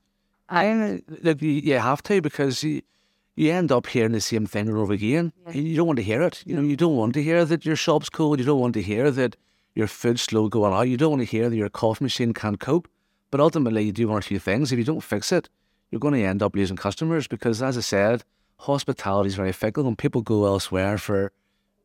[0.51, 2.81] Uh, and uh, look, you, have to because you,
[3.35, 5.31] you end up hearing the same thing over again.
[5.51, 6.43] You don't want to hear it.
[6.45, 8.39] You know, you don't want to hear that your shop's cold.
[8.39, 9.35] You don't want to hear that
[9.75, 10.87] your food's slow going out.
[10.89, 12.87] You don't want to hear that your coffee machine can't cope.
[13.31, 14.71] But ultimately, you do one or two things.
[14.71, 15.49] If you don't fix it,
[15.91, 18.23] you're going to end up losing customers because, as I said,
[18.57, 21.31] hospitality is very fickle and people go elsewhere for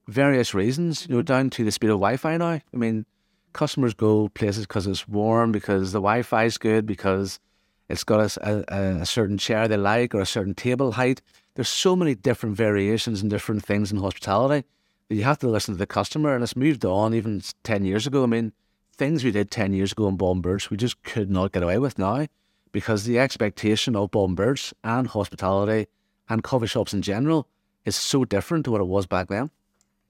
[0.06, 2.46] various reasons, you know, down to the speed of Wi Fi now.
[2.46, 3.06] I mean,
[3.52, 7.40] customers go places because it's warm, because the Wi Fi is good, because
[7.88, 11.20] it's got a certain chair they like or a certain table height.
[11.54, 14.66] There's so many different variations and different things in hospitality
[15.08, 16.34] that you have to listen to the customer.
[16.34, 18.22] And it's moved on even 10 years ago.
[18.24, 18.52] I mean,
[18.94, 21.62] things we did 10 years ago in Bob and Berts, we just could not get
[21.62, 22.26] away with now
[22.72, 25.86] because the expectation of Bob and Berts and hospitality
[26.28, 27.46] and coffee shops in general
[27.84, 29.50] is so different to what it was back then.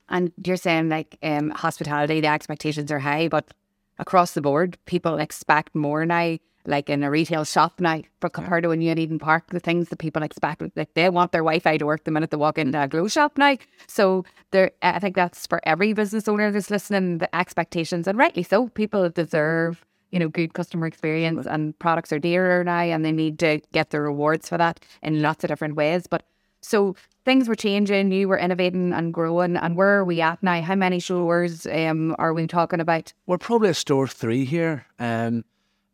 [0.08, 3.52] And you're saying like um, hospitality, the expectations are high, but
[3.98, 6.38] across the board, people expect more now.
[6.66, 9.90] Like in a retail shop now, for compared to when you Eden Park, the things
[9.90, 12.82] that people expect, like they want their Wi-Fi to work the minute they walk into
[12.82, 13.56] a glow shop now.
[13.86, 17.18] So there, I think that's for every business owner that's listening.
[17.18, 22.18] The expectations, and rightly so, people deserve you know good customer experience, and products are
[22.18, 25.76] dearer now, and they need to get the rewards for that in lots of different
[25.76, 26.06] ways.
[26.06, 26.22] But
[26.64, 29.56] so things were changing, you were innovating and growing.
[29.56, 30.62] And where are we at now?
[30.62, 33.12] How many stores um, are we talking about?
[33.26, 34.86] We're probably a store three here.
[34.98, 35.44] Um,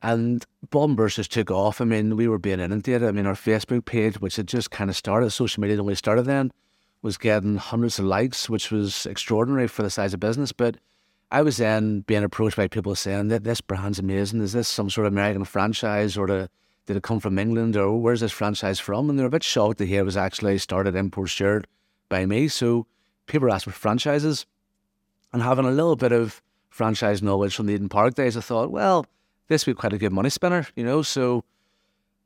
[0.03, 1.81] and Bob and Berts just took off.
[1.81, 3.09] I mean, we were being inundated.
[3.09, 6.23] I mean, our Facebook page, which had just kind of started, social media only started
[6.23, 6.53] then,
[7.03, 10.53] was getting hundreds of likes, which was extraordinary for the size of business.
[10.53, 10.77] But
[11.31, 14.41] I was then being approached by people saying that this brand's amazing.
[14.41, 16.51] Is this some sort of American franchise or the,
[16.87, 19.11] did it come from England or where's this franchise from?
[19.11, 21.65] And they were a bit shocked to hear it was actually started in Portstewart
[22.09, 22.49] by me.
[22.49, 22.87] So
[23.27, 24.47] people asked for franchises
[25.33, 28.71] and having a little bit of franchise knowledge from the Eden Park days, I thought,
[28.71, 29.07] well,
[29.51, 31.03] this be quite a good money spinner, you know.
[31.03, 31.45] So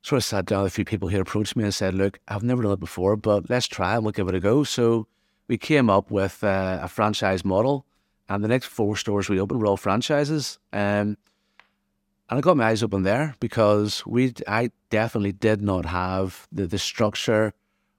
[0.03, 2.61] sort of sat down a few people who approached me and said, look, I've never
[2.61, 4.63] done it before, but let's try and we'll give it a go.
[4.63, 5.07] So
[5.47, 7.85] we came up with uh, a franchise model,
[8.29, 10.59] and the next four stores we opened were all franchises.
[10.71, 11.17] Um,
[12.29, 16.67] and I got my eyes open there because we, I definitely did not have the,
[16.67, 17.53] the structure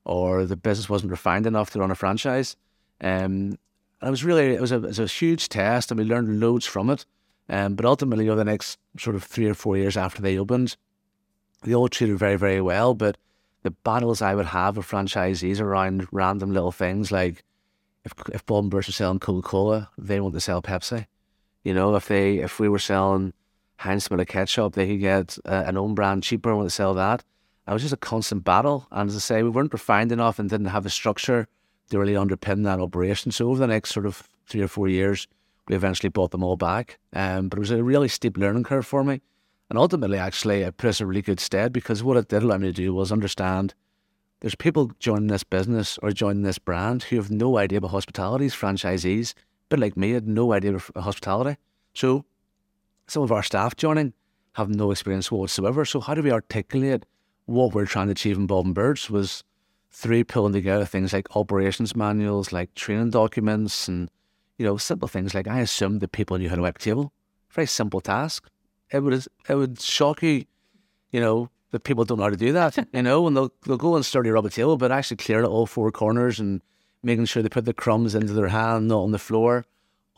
[0.05, 2.57] or the business wasn't refined enough to run a franchise.
[3.01, 3.59] Um,
[4.01, 6.41] and it was really, it was, a, it was a huge test and we learned
[6.41, 7.07] loads from it.
[7.49, 10.77] Um, but ultimately, over the next sort of three or four years after they opened,
[11.63, 12.95] they all treated very, very well.
[12.95, 13.17] But
[13.63, 17.43] the battles I would have with franchisees around random little things like
[18.05, 21.07] if if Bob and selling Coca Cola, they want to sell Pepsi.
[21.65, 23.33] You know, if they if we were selling
[23.79, 26.95] Heinz Tomato ketchup, they could get uh, an own brand cheaper and want to sell
[26.95, 27.25] that.
[27.67, 28.87] It was just a constant battle.
[28.93, 31.49] And as I say, we weren't refined enough and didn't have a structure
[31.91, 33.33] to really underpin that operation.
[33.33, 35.27] So over the next sort of three or four years,
[35.75, 36.99] eventually bought them all back.
[37.13, 39.21] Um, but it was a really steep learning curve for me.
[39.69, 42.43] And ultimately, actually, it put us in a really good stead because what it did
[42.43, 43.75] allow me to do was understand
[44.41, 48.55] there's people joining this business or joining this brand who have no idea about hospitalities,
[48.55, 49.35] franchisees,
[49.69, 51.59] but like me, had no idea about hospitality.
[51.95, 52.25] So
[53.09, 54.13] some of our staff joining
[54.53, 55.85] have no experience whatsoever.
[55.85, 57.05] So how do we articulate
[57.47, 59.43] what we're trying to achieve in Bob and Berts was
[59.91, 64.11] through pulling together things like operations manuals, like training documents and
[64.59, 67.13] you know, simple things like I assumed that people knew how to wipe a table.
[67.51, 68.49] Very simple task.
[68.91, 70.45] It would it would shock you,
[71.11, 72.77] you know, that people don't know how to do that.
[72.93, 75.47] you know, and they'll they'll go and sturdy rub a table, but actually clear it
[75.47, 76.63] all four corners and
[77.03, 79.65] making sure they put the crumbs into their hand, not on the floor.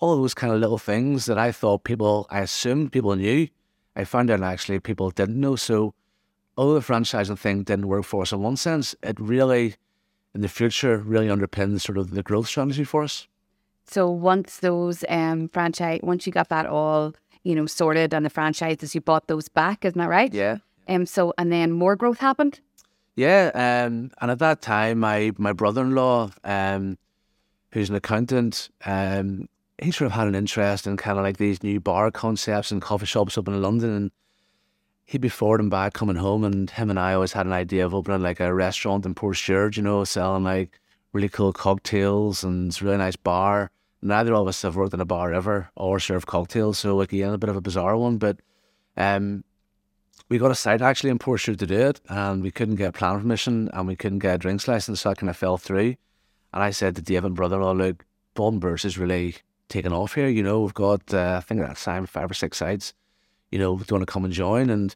[0.01, 3.48] All those kind of little things that I thought people, I assumed people knew.
[3.96, 5.57] I found out actually people didn't know.
[5.57, 5.94] So,
[6.57, 9.74] although the franchising thing didn't work for us in one sense, it really,
[10.35, 13.27] in the future, really underpins sort of the growth strategy for us.
[13.90, 18.31] So once those um franchise, once you got that all you know sorted and the
[18.31, 20.33] franchises, you bought those back, isn't that right?
[20.33, 20.59] Yeah.
[20.88, 21.07] Um.
[21.07, 22.61] So and then more growth happened.
[23.16, 23.51] Yeah.
[23.55, 24.11] Um.
[24.20, 26.98] And at that time, my my brother in law, um,
[27.72, 29.48] who's an accountant, um,
[29.81, 32.83] he sort of had an interest in kind of like these new bar concepts and
[32.83, 34.11] coffee shops up in London, and
[35.07, 37.87] he'd be forward and back coming home, and him and I always had an idea
[37.87, 40.79] of opening like a restaurant in Portstewart, you know, selling like
[41.14, 43.70] really cool cocktails and really nice bar
[44.03, 47.39] neither of us have worked in a bar ever or served cocktails, so again a
[47.39, 48.19] bit of a bizarre one.
[48.19, 48.41] But
[48.97, 49.45] um,
[50.29, 53.21] we got a site actually in Portstewart to do it, and we couldn't get plan
[53.21, 55.97] permission and we couldn't get a drinks license, so I kind of fell through.
[56.53, 58.05] And I said to David, brother, oh look,
[58.37, 59.37] and is really
[59.69, 60.29] taking off here.
[60.29, 62.95] You know, we've got uh, I think at that time five or six sites.
[63.51, 64.71] You know, do you want to come and join?
[64.71, 64.95] And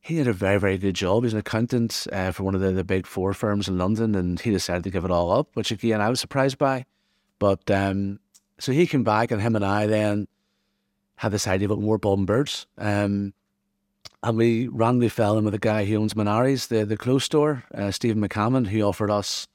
[0.00, 1.24] he did a very, very good job.
[1.24, 4.38] He's an accountant uh, for one of the, the big four firms in London, and
[4.38, 6.84] he decided to give it all up, which again I was surprised by.
[7.44, 8.20] But um,
[8.58, 10.26] so he came back, and him and I then
[11.16, 12.64] had this idea about more and Birch.
[12.78, 13.34] Um,
[14.22, 17.64] and we randomly fell in with a guy who owns Menarys, the, the clothes store,
[17.74, 19.46] uh, Stephen McCammon, who offered us.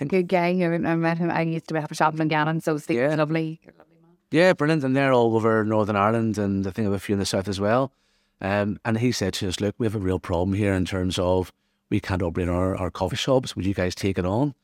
[0.00, 0.48] A good guy.
[0.48, 1.30] I met him.
[1.30, 3.16] I used to have a shop in Gannon, so Stephen's yeah.
[3.16, 3.60] lovely.
[3.66, 4.16] lovely man.
[4.30, 4.82] Yeah, brilliant.
[4.82, 7.46] And they're all over Northern Ireland, and I think of a few in the south
[7.46, 7.92] as well.
[8.40, 11.18] Um, and he said to us, "Look, we have a real problem here in terms
[11.18, 11.52] of
[11.90, 13.54] we can't operate our, our coffee shops.
[13.54, 14.54] Would you guys take it on?"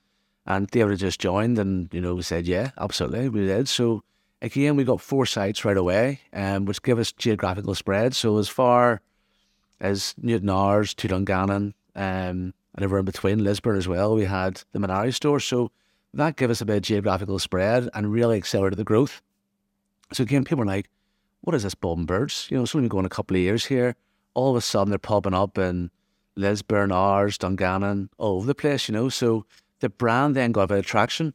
[0.47, 3.69] And David just joined and, you know, we said, yeah, absolutely, we did.
[3.69, 4.03] So
[4.43, 8.15] again, we got four sites right away, um, which give us geographical spread.
[8.15, 9.01] So as far
[9.81, 14.79] as Newtownards to Dungannon, um, and everywhere in between, Lisburn as well, we had the
[14.79, 15.41] Menarys store.
[15.41, 15.71] So
[16.15, 19.23] that gave us a bit of geographical spread and really accelerated the growth.
[20.13, 20.89] So again, people were like,
[21.43, 22.51] what is this Bob and Berts?
[22.51, 23.97] You know, it's only been going a couple of years here.
[24.35, 25.91] All of a sudden, they're popping up in
[26.37, 29.09] Lisburn, Ards, Dungannon, all over the place, you know.
[29.09, 29.47] So
[29.81, 31.35] the brand then got a bit of traction.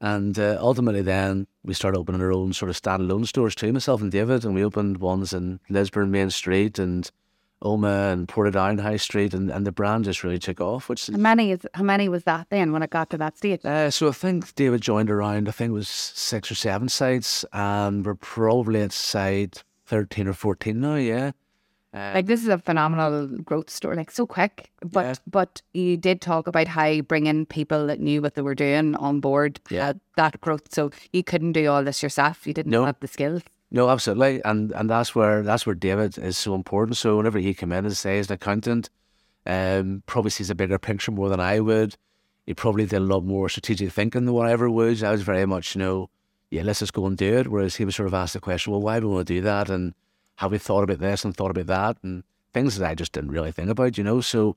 [0.00, 4.02] And uh, ultimately, then we started opening our own sort of standalone stores too, myself
[4.02, 4.44] and David.
[4.44, 7.10] And we opened ones in Lisburn Main Street and
[7.62, 9.32] Omagh and Portadown High Street.
[9.32, 10.90] And, and the brand just really took off.
[10.90, 13.64] Which how many is how many was that then when it got to that stage?
[13.64, 17.46] Uh, so I think David joined around, I think it was six or seven sites.
[17.54, 21.30] And we're probably at site 13 or 14 now, yeah.
[21.96, 24.70] Uh, like this is a phenomenal growth story, like so quick.
[24.84, 25.14] But yeah.
[25.26, 29.20] but you did talk about how bringing people that knew what they were doing on
[29.20, 29.86] board yeah.
[29.86, 30.74] had that growth.
[30.74, 32.46] So you couldn't do all this yourself.
[32.46, 32.84] You didn't no.
[32.84, 33.42] have the skills.
[33.70, 36.98] No, absolutely, and and that's where that's where David is so important.
[36.98, 38.90] So whenever he came in, and say as an accountant,
[39.46, 41.96] um, probably sees a bigger picture more than I would.
[42.46, 45.02] he probably did a lot more strategic thinking than what I ever would.
[45.02, 46.10] I was very much, you know,
[46.50, 47.48] yeah, let's just go and do it.
[47.48, 49.40] Whereas he was sort of asked the question, well, why do we want to do
[49.42, 49.68] that?
[49.68, 49.94] And
[50.36, 51.96] have we thought about this and thought about that?
[52.02, 54.20] And things that I just didn't really think about, you know.
[54.20, 54.56] So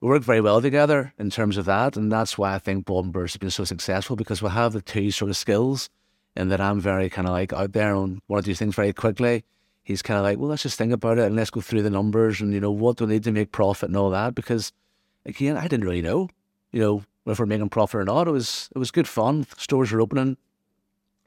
[0.00, 1.96] we work very well together in terms of that.
[1.96, 4.82] And that's why I think and Berts has been so successful because we have the
[4.82, 5.90] two sort of skills
[6.36, 8.92] and that I'm very kind of like out there and want to do things very
[8.92, 9.44] quickly.
[9.82, 11.90] He's kind of like, well, let's just think about it and let's go through the
[11.90, 14.34] numbers and, you know, what do we need to make profit and all that?
[14.34, 14.72] Because,
[15.24, 16.28] again, I didn't really know,
[16.70, 18.28] you know, if we're making profit or not.
[18.28, 19.46] It was it was good fun.
[19.56, 20.36] Stores were opening.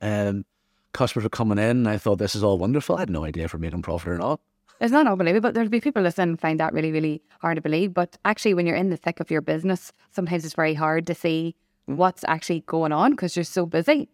[0.02, 0.46] Um,
[0.94, 1.78] customers were coming in.
[1.78, 2.96] And I thought this is all wonderful.
[2.98, 4.40] I had no idea if we're making profit or not.
[4.80, 5.42] It's not unbelievable.
[5.42, 7.94] But there'll be people listening and find that really, really hard to believe.
[7.94, 11.16] But actually, when you're in the thick of your business, sometimes it's very hard to
[11.16, 14.10] see what's actually going on because you're so busy.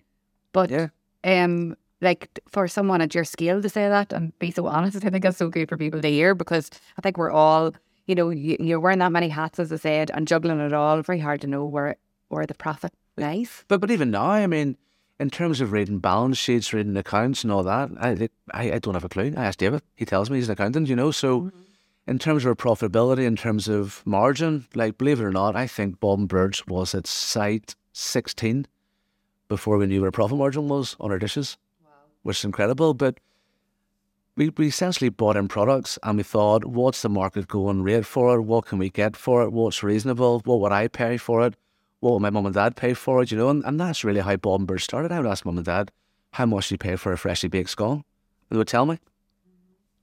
[0.54, 0.88] But Yeah.
[1.24, 5.10] um, like for someone at your scale to say that and be so honest, I
[5.10, 7.74] think that's so good for people to hear because I think we're all,
[8.06, 11.02] you know, you, you're wearing that many hats, as I said, and juggling it all.
[11.02, 11.96] Very hard to know where
[12.30, 13.64] where the profit lies.
[13.68, 14.78] But but even now, I mean,
[15.20, 18.94] in terms of reading balance sheets, reading accounts and all that, I I, I don't
[18.94, 19.34] have a clue.
[19.36, 19.82] I asked David.
[19.96, 21.12] He tells me he's an accountant, you know.
[21.12, 21.58] So mm-hmm.
[22.08, 26.00] in terms of profitability, in terms of margin, like believe it or not, I think
[26.00, 28.68] Bob and Berts was at site sixteen
[29.48, 31.58] before we knew what a profit margin was on our dishes.
[32.24, 32.94] Which is incredible.
[32.94, 33.20] But
[34.36, 38.36] we, we essentially bought in products and we thought, what's the market going rate for
[38.36, 38.42] it?
[38.42, 39.54] What can we get for it?
[39.54, 40.42] What's reasonable?
[40.44, 41.56] What would I pay for it?
[42.00, 43.32] What would my mum and dad pay for it?
[43.32, 45.12] You know, and, and that's really how Bob and started.
[45.12, 45.92] I would ask mum and dad,
[46.34, 47.98] how much do you pay for a freshly baked scone?
[47.98, 48.04] And
[48.52, 49.00] they would tell me.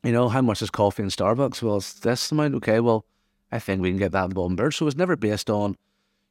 [0.03, 1.63] You know, how much is coffee in Starbucks?
[1.63, 2.55] Well, it's this amount.
[2.57, 3.07] Okay, well,
[3.51, 4.75] I think we can get that in Bob and.
[4.75, 5.77] So it was never based on,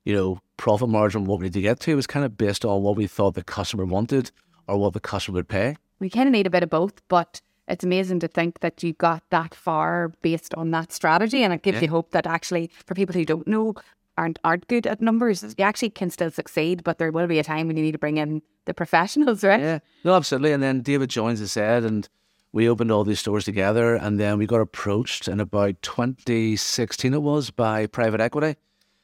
[0.03, 1.91] you know, profit margin, what we need to get to.
[1.91, 4.31] It was kind of based on what we thought the customer wanted
[4.67, 5.77] or what the customer would pay.
[5.99, 8.93] We kind of need a bit of both, but it's amazing to think that you
[8.93, 11.83] got that far based on that strategy, and it gives Yeah.
[11.83, 13.73] you hope that actually, for people who don't know,
[14.17, 16.83] aren't aren't good at numbers, you actually can still succeed.
[16.83, 19.59] But there will be a time when you need to bring in the professionals, right?
[19.59, 20.51] Yeah, no, absolutely.
[20.51, 22.07] And then David joins the said, and
[22.51, 23.95] we opened all these stores together.
[23.95, 28.55] And then we got approached in about 2016, it was, by private equity.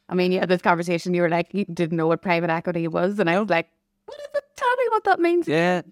[0.08, 1.14] I mean, you had this conversation.
[1.14, 3.70] You were like, you didn't know what private equity was, and I was like,
[4.06, 4.44] what is it?
[4.56, 5.48] Tell me what that means.
[5.48, 5.84] Yeah.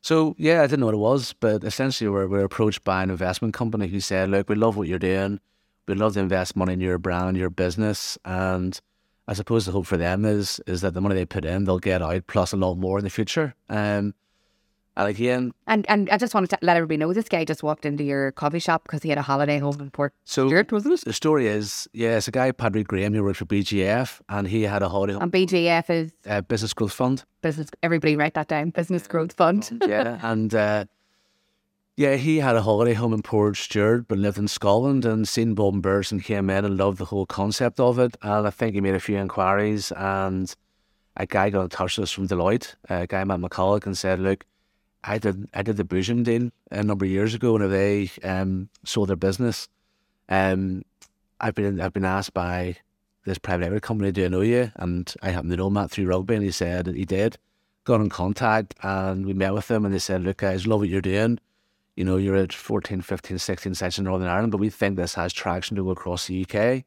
[0.00, 2.84] So, yeah, I didn't know what it was, but essentially we we're, we were approached
[2.84, 5.40] by an investment company who said, look, we love what you're doing.
[5.86, 8.16] We'd love to invest money in your brand, your business.
[8.24, 8.80] And
[9.28, 11.78] I suppose the hope for them is is that the money they put in, they'll
[11.78, 13.54] get out plus a lot more in the future.
[13.68, 14.14] Um,
[14.96, 17.84] and again, And and I just wanted to let everybody know this guy just walked
[17.84, 20.94] into your coffee shop because he had a holiday home in Port So- Stewart, wasn't
[20.94, 21.04] it?
[21.04, 24.62] the story is, yeah, it's a guy, Patrick Graham, who worked for BGF, and he
[24.62, 27.24] had a holiday home And BGF is uh, business growth fund.
[27.42, 27.70] business.
[27.82, 28.70] Everybody write that down.
[28.70, 29.68] Business Growth Fund.
[29.86, 30.84] yeah, and uh,
[31.96, 35.74] yeah, he had a holiday home in Portstewart, but lived in Scotland and seen Bob
[35.74, 38.16] and Berts and came in and loved the whole concept of it.
[38.22, 40.52] And I think he made a few inquiries, and
[41.16, 44.18] a guy got in touch with us from Deloitte, a guy Matt McCulloch, and said,
[44.18, 44.44] "Look,
[45.04, 48.70] I did I did the Boojum deal a number of years ago when they um,
[48.84, 49.68] sold their business.
[50.28, 50.84] Um,
[51.40, 52.76] I've been I've been asked by
[53.24, 54.72] this private equity company, do I know you?
[54.76, 57.38] And I happen to know Matt through rugby, and he said he did.
[57.84, 60.88] Got in contact, and we met with them, and they said, look, guys, love what
[60.88, 61.38] you're doing.
[61.96, 65.14] You know, you're at 14, 15, 16 sites in Northern Ireland, but we think this
[65.14, 66.84] has traction to go across the UK,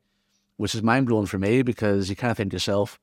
[0.58, 3.00] which is mind blowing for me because you kind of think to yourself,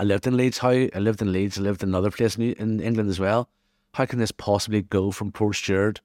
[0.00, 0.58] I lived in Leeds.
[0.58, 1.58] How I lived in Leeds.
[1.58, 3.48] I lived in another place in, in England as well.
[3.92, 5.98] How can this possibly go from Portstewart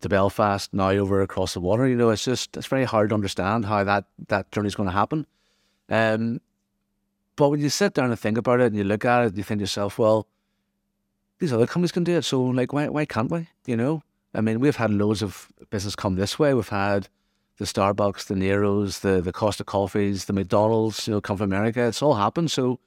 [0.00, 1.88] to Belfast now over across the water?
[1.88, 4.88] You know, it's just it's very hard to understand how that that journey is going
[4.88, 5.26] to happen.
[5.88, 6.40] Um,
[7.36, 9.42] but when you sit down and think about it and you look at it, you
[9.42, 10.28] think to yourself, well,
[11.44, 12.24] these other companies can do it.
[12.24, 13.48] So like, why why can't we?
[13.66, 14.02] You know,
[14.34, 16.54] I mean, we've had loads of business come this way.
[16.54, 17.08] We've had
[17.58, 21.86] the Starbucks, the Neros, the the Costa Coffees, the McDonald's, you know, come from America.
[21.86, 22.50] It's all happened.
[22.50, 22.80] So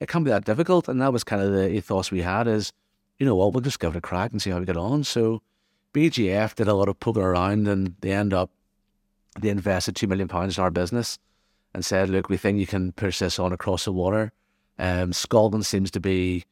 [0.00, 0.88] it can't be that difficult.
[0.88, 2.72] And that was kind of the ethos we had is,
[3.18, 5.04] you know what, we'll just give it a crack and see how we get on.
[5.04, 5.42] So
[5.92, 8.50] BGF did a lot of poking around and they end up,
[9.40, 11.18] they invested two million pounds in our business
[11.72, 14.32] and said, look, we think you can push this on across the water.
[14.78, 16.44] Um, Scotland seems to be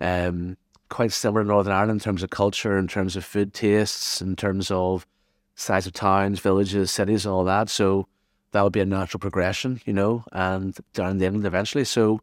[0.00, 0.56] um,
[0.88, 4.36] quite similar to Northern Ireland in terms of culture, in terms of food tastes, in
[4.36, 5.06] terms of
[5.54, 7.68] size of towns, villages, cities, all that.
[7.68, 8.06] So
[8.52, 11.84] that would be a natural progression, you know, and down in England eventually.
[11.84, 12.20] So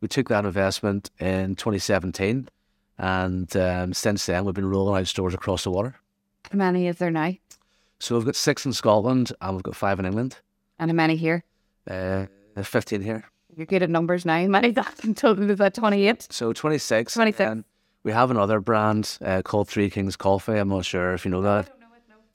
[0.00, 2.48] we took that investment in 2017,
[2.98, 5.96] and um, since then we've been rolling out stores across the water.
[6.50, 7.34] How many is there now?
[8.00, 10.38] So we've got six in Scotland, and we've got five in England.
[10.78, 11.44] And how many here?
[11.90, 12.26] Uh,
[12.62, 13.24] 15 here.
[13.56, 14.40] You're good at numbers now.
[14.40, 15.50] How many that total?
[15.50, 16.28] Is that 28?
[16.30, 17.14] So 26.
[17.14, 17.64] 26.
[18.08, 20.54] We have another brand uh, called Three Kings Coffee.
[20.56, 21.68] I'm not sure if you know that.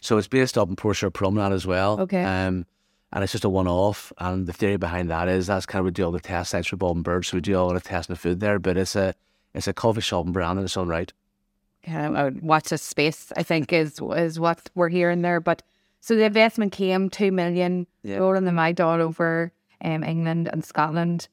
[0.04, 2.00] So it's based up in Portia Promenade as well.
[2.02, 2.24] Okay.
[2.24, 2.68] Um,
[3.12, 4.14] and it's just a one off.
[4.20, 6.68] And the theory behind that is that's kind of we do all the test sites
[6.68, 8.60] for Bob and Berts, so we do all the testing of food there.
[8.60, 9.16] But it's a
[9.56, 11.12] it's a coffee shop and brand in its own right.
[11.88, 13.32] Um, I would watch this space.
[13.36, 15.40] I think is is what we're hearing there.
[15.40, 15.64] But
[16.02, 18.18] so the investment came two million, Yeah.
[18.18, 19.52] rolling the mag all over
[19.84, 21.30] um, England and Scotland.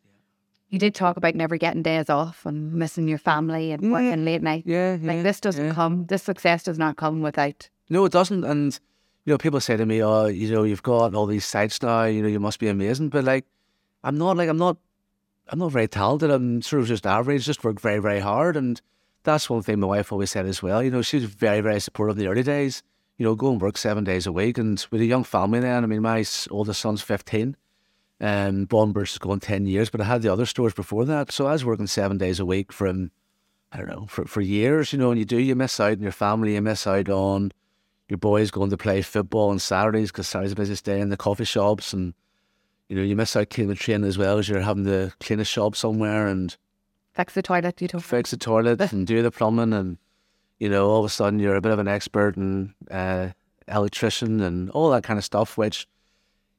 [0.71, 4.25] You did talk about never getting days off and missing your family and mm, working
[4.25, 4.63] late night.
[4.65, 6.07] Yeah, Like this doesn't come.
[6.07, 7.69] This success does not come without.
[7.89, 8.45] No, it doesn't.
[8.45, 8.79] And
[9.25, 12.05] you know, people say to me, "Oh, you know, you've got all these sites now.
[12.05, 13.47] You know, you must be amazing." But like,
[14.05, 14.37] I'm not.
[14.37, 14.77] Like, I'm not.
[15.49, 16.31] I'm not very talented.
[16.31, 17.45] I'm sort of just average.
[17.45, 18.57] Just work very, very hard.
[18.57, 18.81] And
[19.25, 20.83] that's one thing my wife always said as well.
[20.83, 22.85] You know, she was very, very supportive in the early days.
[23.19, 24.57] You know, go and work seven days a week.
[24.57, 27.57] And with a young family, then I mean, my oldest son's 15.
[28.21, 31.05] Um, Bob and Berts is going 10 years, but I had the other stores before
[31.07, 31.33] that.
[31.33, 33.11] So I was working seven days a week from,
[33.73, 36.03] I don't know, for, for years, you know, and you do, you miss out on
[36.03, 37.53] your family, you miss out on
[38.09, 41.17] your boys going to play football on Saturdays because Saturday's the busiest day in the
[41.17, 41.93] coffee shops.
[41.93, 42.13] And,
[42.89, 45.41] you know, you miss out cleaning the train as well as you're having to clean
[45.41, 46.57] a shop somewhere and
[47.15, 47.81] Fix the toilet.
[47.81, 48.01] You don't.
[48.01, 49.73] fix the toilet and do the plumbing.
[49.73, 49.99] And,
[50.59, 53.29] you know, all of a sudden you're a bit of an expert and uh,
[53.69, 55.87] electrician and all that kind of stuff, which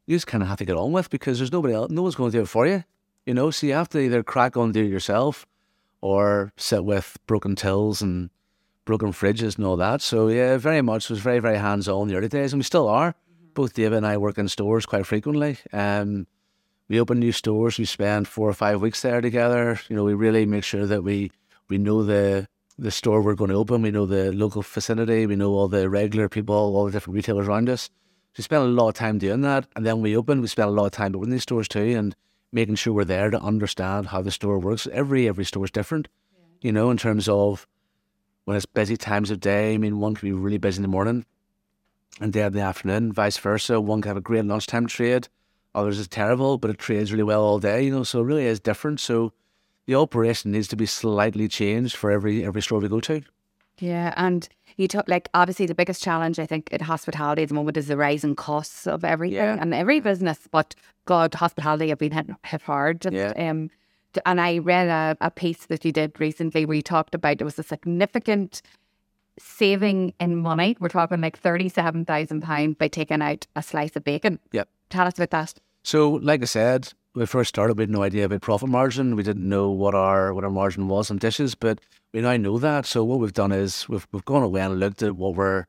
[0.08, 2.16] you just kind of have to get on with because there's nobody else, no one's
[2.16, 2.84] going to do it for you.
[3.26, 5.45] You know, so you have to either crack on and do it yourself
[6.02, 8.32] or sit with broken tills and
[8.86, 10.02] broken fridges and all that.
[10.02, 12.64] So yeah, very much was very, very hands on in the early days and we
[12.64, 13.16] still are.
[13.54, 15.60] Both David and I work in stores quite frequently.
[15.72, 16.26] Um,
[16.88, 19.80] we open new stores, we spend four or five weeks there together.
[19.88, 21.32] You know, we really make sure that we
[21.70, 22.47] we know the
[22.78, 25.89] the store we're going to open, we know the local vicinity, we know all the
[25.89, 27.89] regular people, all the different retailers around us.
[28.34, 29.67] So we spend a lot of time doing that.
[29.75, 32.15] And then we open, we spend a lot of time opening these stores too and
[32.51, 34.88] making sure we're there to understand how the store works.
[34.91, 36.07] Every every store is different,
[36.61, 37.67] you know, in terms of
[38.45, 39.73] when it's busy times of day.
[39.73, 41.25] I mean, one can be really busy in the morning
[42.19, 43.79] and dead in the afternoon, vice versa.
[43.79, 45.27] One can have a great lunchtime trade,
[45.75, 48.45] others is terrible, but it trades really well all day, you know, so it really
[48.45, 48.99] is different.
[48.99, 49.34] So
[49.86, 53.23] the operation needs to be slightly changed for every every store we go to.
[53.79, 54.47] Yeah, and
[54.82, 57.88] you talk like obviously the biggest challenge I think in hospitality at the moment is
[57.88, 59.57] the rising costs of everything Yeah.
[59.59, 60.39] and every business.
[60.51, 60.75] But
[61.05, 63.01] God, hospitality have been hit, hit hard.
[63.01, 63.34] Just, Yeah.
[63.38, 63.69] Um,
[64.25, 67.45] and I read a, a piece that you did recently where you talked about there
[67.45, 68.61] was a significant
[69.39, 70.75] saving in money.
[70.79, 74.39] We're talking like thirty-seven thousand pound by taking out a slice of bacon.
[74.51, 74.67] Yep.
[74.89, 75.53] Tell us about that.
[75.84, 79.16] So, like I said, we first started, we had no idea about profit margin.
[79.16, 81.80] We didn't know what our what our margin was on dishes, but
[82.14, 82.86] we now know that.
[82.86, 85.66] So, what we've done is we've we've gone away and looked at what we're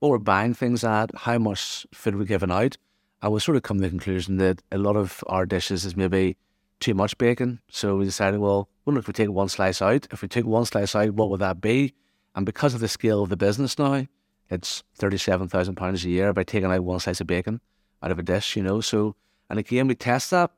[0.00, 2.76] what we're buying things at, how much food we're giving out,
[3.22, 5.96] and we sort of come to the conclusion that a lot of our dishes is
[5.96, 6.36] maybe
[6.80, 7.60] too much bacon.
[7.70, 10.06] So we decided, well, wonder if we take one slice out.
[10.10, 11.94] If we took one slice out, what would that be?
[12.34, 14.06] And because of the scale of the business now,
[14.50, 17.62] it's thirty-seven thousand pounds a year by taking out one slice of bacon
[18.02, 18.56] out of a dish.
[18.56, 19.16] You know, so
[19.48, 20.50] and again we test that.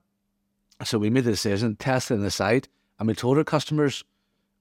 [0.84, 2.68] So we made the decision, tested the site,
[2.98, 4.04] and we told our customers,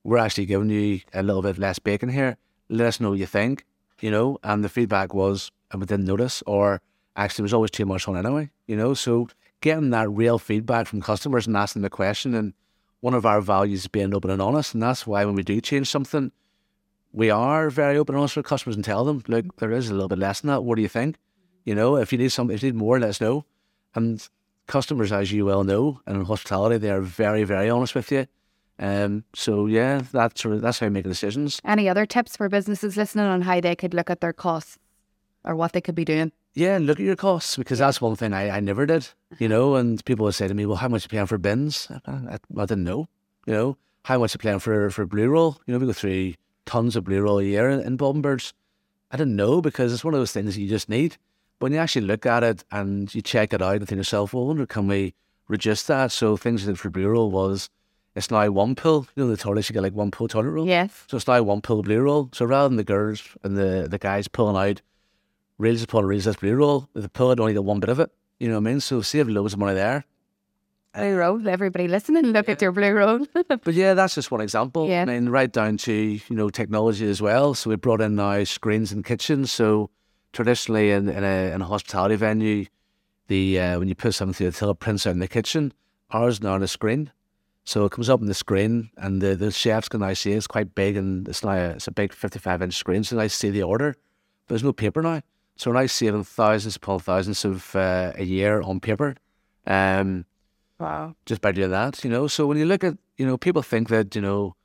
[0.03, 2.37] we're actually giving you a little bit less bacon here.
[2.69, 3.65] Let us know what you think,
[4.01, 4.37] you know.
[4.43, 6.81] And the feedback was, and we didn't notice, or
[7.15, 8.93] actually, was always too much on anyway, you know.
[8.93, 9.27] So
[9.61, 12.53] getting that real feedback from customers and asking the question, and
[12.99, 15.61] one of our values is being open and honest, and that's why when we do
[15.61, 16.31] change something,
[17.11, 19.93] we are very open and honest with customers and tell them, look, there is a
[19.93, 20.63] little bit less than that.
[20.63, 21.17] What do you think?
[21.63, 23.45] You know, if you need something, if you need more, let us know.
[23.93, 24.27] And
[24.67, 28.27] customers, as you well know, and in hospitality, they are very, very honest with you.
[28.79, 31.59] Um, so yeah, that's sort of, that's how you make decisions.
[31.63, 34.79] Any other tips for businesses listening on how they could look at their costs
[35.43, 36.31] or what they could be doing?
[36.55, 39.07] Yeah, look at your costs because that's one thing I, I never did,
[39.39, 39.75] you know.
[39.75, 42.11] And people would say to me, "Well, how much are you paying for bins?" I,
[42.11, 43.07] I, I didn't know,
[43.45, 43.77] you know.
[44.03, 45.59] How much are you paying for for blue roll?
[45.65, 46.33] You know, we go through
[46.65, 47.97] tons of blue roll a year in, in.
[47.99, 51.17] I didn't know because it's one of those things that you just need.
[51.59, 53.95] But when you actually look at it and you check it out and think to
[53.97, 55.13] yourself, well, I wonder can we
[55.47, 56.11] reduce that?
[56.11, 57.69] So things like for blue roll was
[58.15, 59.07] it's now one pill.
[59.15, 60.67] You know, the toilets you get like one pull toilet roll.
[60.67, 61.05] Yes.
[61.07, 62.29] So it's now one pull blue roll.
[62.33, 64.81] So rather than the girls and the, the guys pulling out
[65.57, 68.11] reels upon reels of blue roll, the pull out only get one bit of it.
[68.39, 68.79] You know what I mean?
[68.81, 70.05] So save loads of money there.
[70.93, 73.25] Blue roll, everybody listening, look at your blue roll.
[73.47, 74.87] But yeah, that's just one example.
[74.87, 75.01] Yeah.
[75.01, 77.55] I mean, right down to, you know, technology as well.
[77.55, 79.51] So we brought in now screens in kitchens.
[79.51, 79.89] So
[80.33, 82.65] traditionally in, in, a, in a hospitality venue,
[83.27, 85.73] the uh, when you put something through the till, it prints out in the kitchen.
[86.11, 87.11] Ours now on a screen.
[87.65, 90.47] So it comes up on the screen and the, the chefs can now see it's
[90.47, 93.03] quite big and it's now a, it's a big 55 inch screen.
[93.03, 93.95] So they see the order.
[94.47, 95.21] But there's no paper now.
[95.55, 99.15] So we're now saving thousands upon thousands of uh, a year on paper.
[99.65, 100.25] Um,
[100.77, 101.15] wow.
[101.25, 102.27] just by doing that, you know.
[102.27, 104.55] So when you look at, you know, people think that, you know,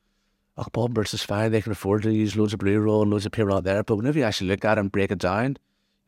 [0.58, 3.24] oh, Bob is fine, they can afford to use loads of blue roll and loads
[3.26, 3.82] of paper out there.
[3.82, 5.56] But whenever you actually look at it and break it down,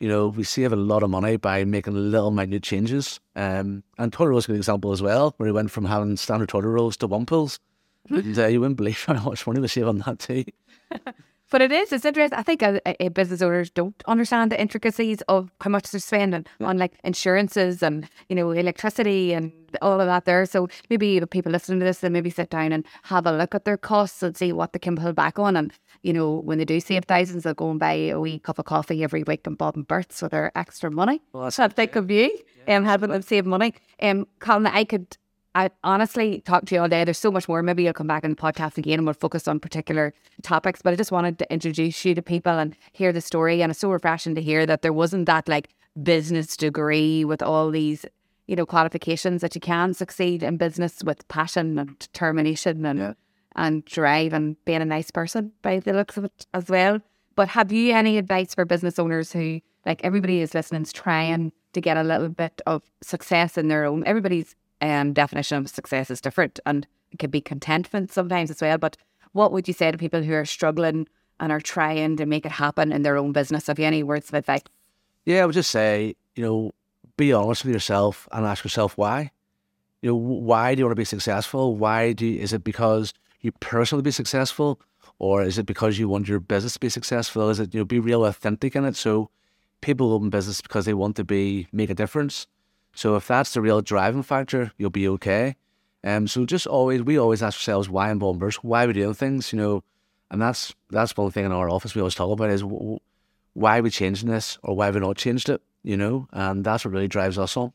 [0.01, 3.19] You know, we save a lot of money by making little minute changes.
[3.35, 6.17] Um, and toilet rolls is a good example as well, where we went from having
[6.17, 7.59] standard toilet rolls to one pulls.
[8.09, 10.43] and uh, you wouldn't believe how much money we save on that too.
[11.51, 12.39] But it is, it's interesting.
[12.39, 16.45] I think a, a business owners don't understand the intricacies of how much they're spending
[16.61, 20.45] on like insurances and, you know, electricity and all of that there.
[20.45, 23.53] So maybe the people listening to this, they maybe sit down and have a look
[23.53, 25.57] at their costs and see what they can pull back on.
[25.57, 25.73] And,
[26.03, 28.63] you know, when they do save thousands, they'll go and buy a wee cup of
[28.63, 31.21] coffee every week and Bob and Bert's with their extra money.
[31.33, 32.31] Well, that's what think of you
[32.65, 33.73] and um, helping them save money.
[34.01, 35.17] Um, Colin, I could
[35.53, 37.03] I honestly talk to you all day.
[37.03, 37.61] There's so much more.
[37.61, 40.81] Maybe you'll come back in the podcast again and we'll focus on particular topics.
[40.81, 43.61] But I just wanted to introduce you to people and hear the story.
[43.61, 45.69] And it's so refreshing to hear that there wasn't that like
[46.01, 48.05] business degree with all these,
[48.47, 53.13] you know, qualifications that you can succeed in business with passion and determination and yeah.
[53.57, 56.99] and drive and being a nice person by the looks of it as well.
[57.35, 61.51] But have you any advice for business owners who like everybody is listening is trying
[61.73, 66.09] to get a little bit of success in their own everybody's um, definition of success
[66.09, 68.77] is different and it can be contentment sometimes as well.
[68.77, 68.97] But
[69.33, 71.07] what would you say to people who are struggling
[71.39, 73.67] and are trying to make it happen in their own business?
[73.67, 74.63] Have you any words of advice?
[75.25, 76.71] Yeah, I would just say, you know,
[77.17, 79.31] be honest with yourself and ask yourself why.
[80.01, 81.75] You know, why do you want to be successful?
[81.75, 84.79] Why do you, is it because you personally be successful,
[85.19, 87.49] or is it because you want your business to be successful?
[87.49, 88.95] Is it you know be real authentic in it?
[88.95, 89.29] So
[89.81, 92.47] people open business because they want to be make a difference.
[92.93, 95.55] So if that's the real driving factor, you'll be okay.
[96.03, 98.87] Um, so just always, we always ask ourselves why in Bob and Berts, why are
[98.87, 99.83] we doing things, you know,
[100.31, 102.63] and that's that's one thing in our office we always talk about is
[103.53, 106.63] why are we changing this or why have we not changed it, you know, and
[106.63, 107.73] that's what really drives us on.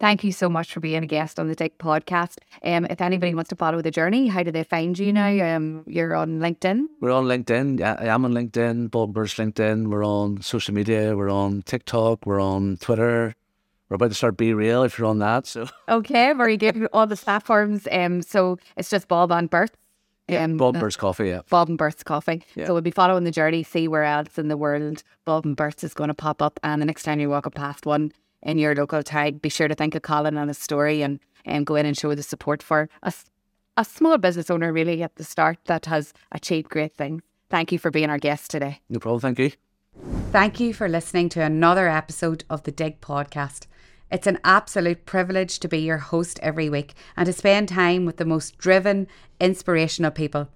[0.00, 2.38] Thank you so much for being a guest on the Dig podcast.
[2.62, 5.56] Um, if anybody wants to follow the journey, how do they find you now?
[5.56, 6.86] Um, you're on LinkedIn.
[7.00, 7.80] We're on LinkedIn.
[7.80, 8.90] I am on LinkedIn.
[8.90, 9.88] Bob and Berts LinkedIn.
[9.88, 11.16] We're on social media.
[11.16, 12.26] We're on TikTok.
[12.26, 13.34] We're on Twitter
[13.94, 15.46] we're about to start BeReal if you're on that.
[15.46, 16.88] So okay, very good.
[16.92, 17.86] All the platforms.
[17.92, 19.70] Um, so it's just Bob and Bert.
[20.28, 21.42] Um, Bob and Bert's coffee, yeah.
[21.48, 22.42] Bob and Bert's coffee.
[22.56, 22.66] Yeah.
[22.66, 25.84] So we'll be following the journey, see where else in the world Bob and Bert's
[25.84, 26.58] is going to pop up.
[26.64, 28.10] And the next time you're walking past one
[28.42, 31.66] in your local town, be sure to think of Colin and his story and, and
[31.66, 33.12] go in and show the support for a,
[33.76, 37.22] a small business owner, really, at the start that has achieved great things.
[37.48, 38.80] Thank you for being our guest today.
[38.88, 39.20] No problem.
[39.20, 39.52] Thank you.
[40.32, 43.66] Thank you for listening to another episode of the Dig podcast.
[44.10, 48.18] It's an absolute privilege to be your host every week and to spend time with
[48.18, 49.08] the most driven,
[49.40, 50.48] inspirational people.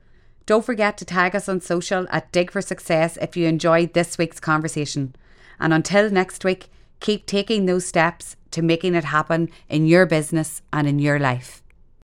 [0.47, 4.17] Don't forget to tag us on social at Dig for Success if you enjoyed this
[4.17, 5.15] week's conversation.
[5.61, 6.71] And until next week,
[7.01, 11.63] keep taking those steps to making it happen in your business and in your life.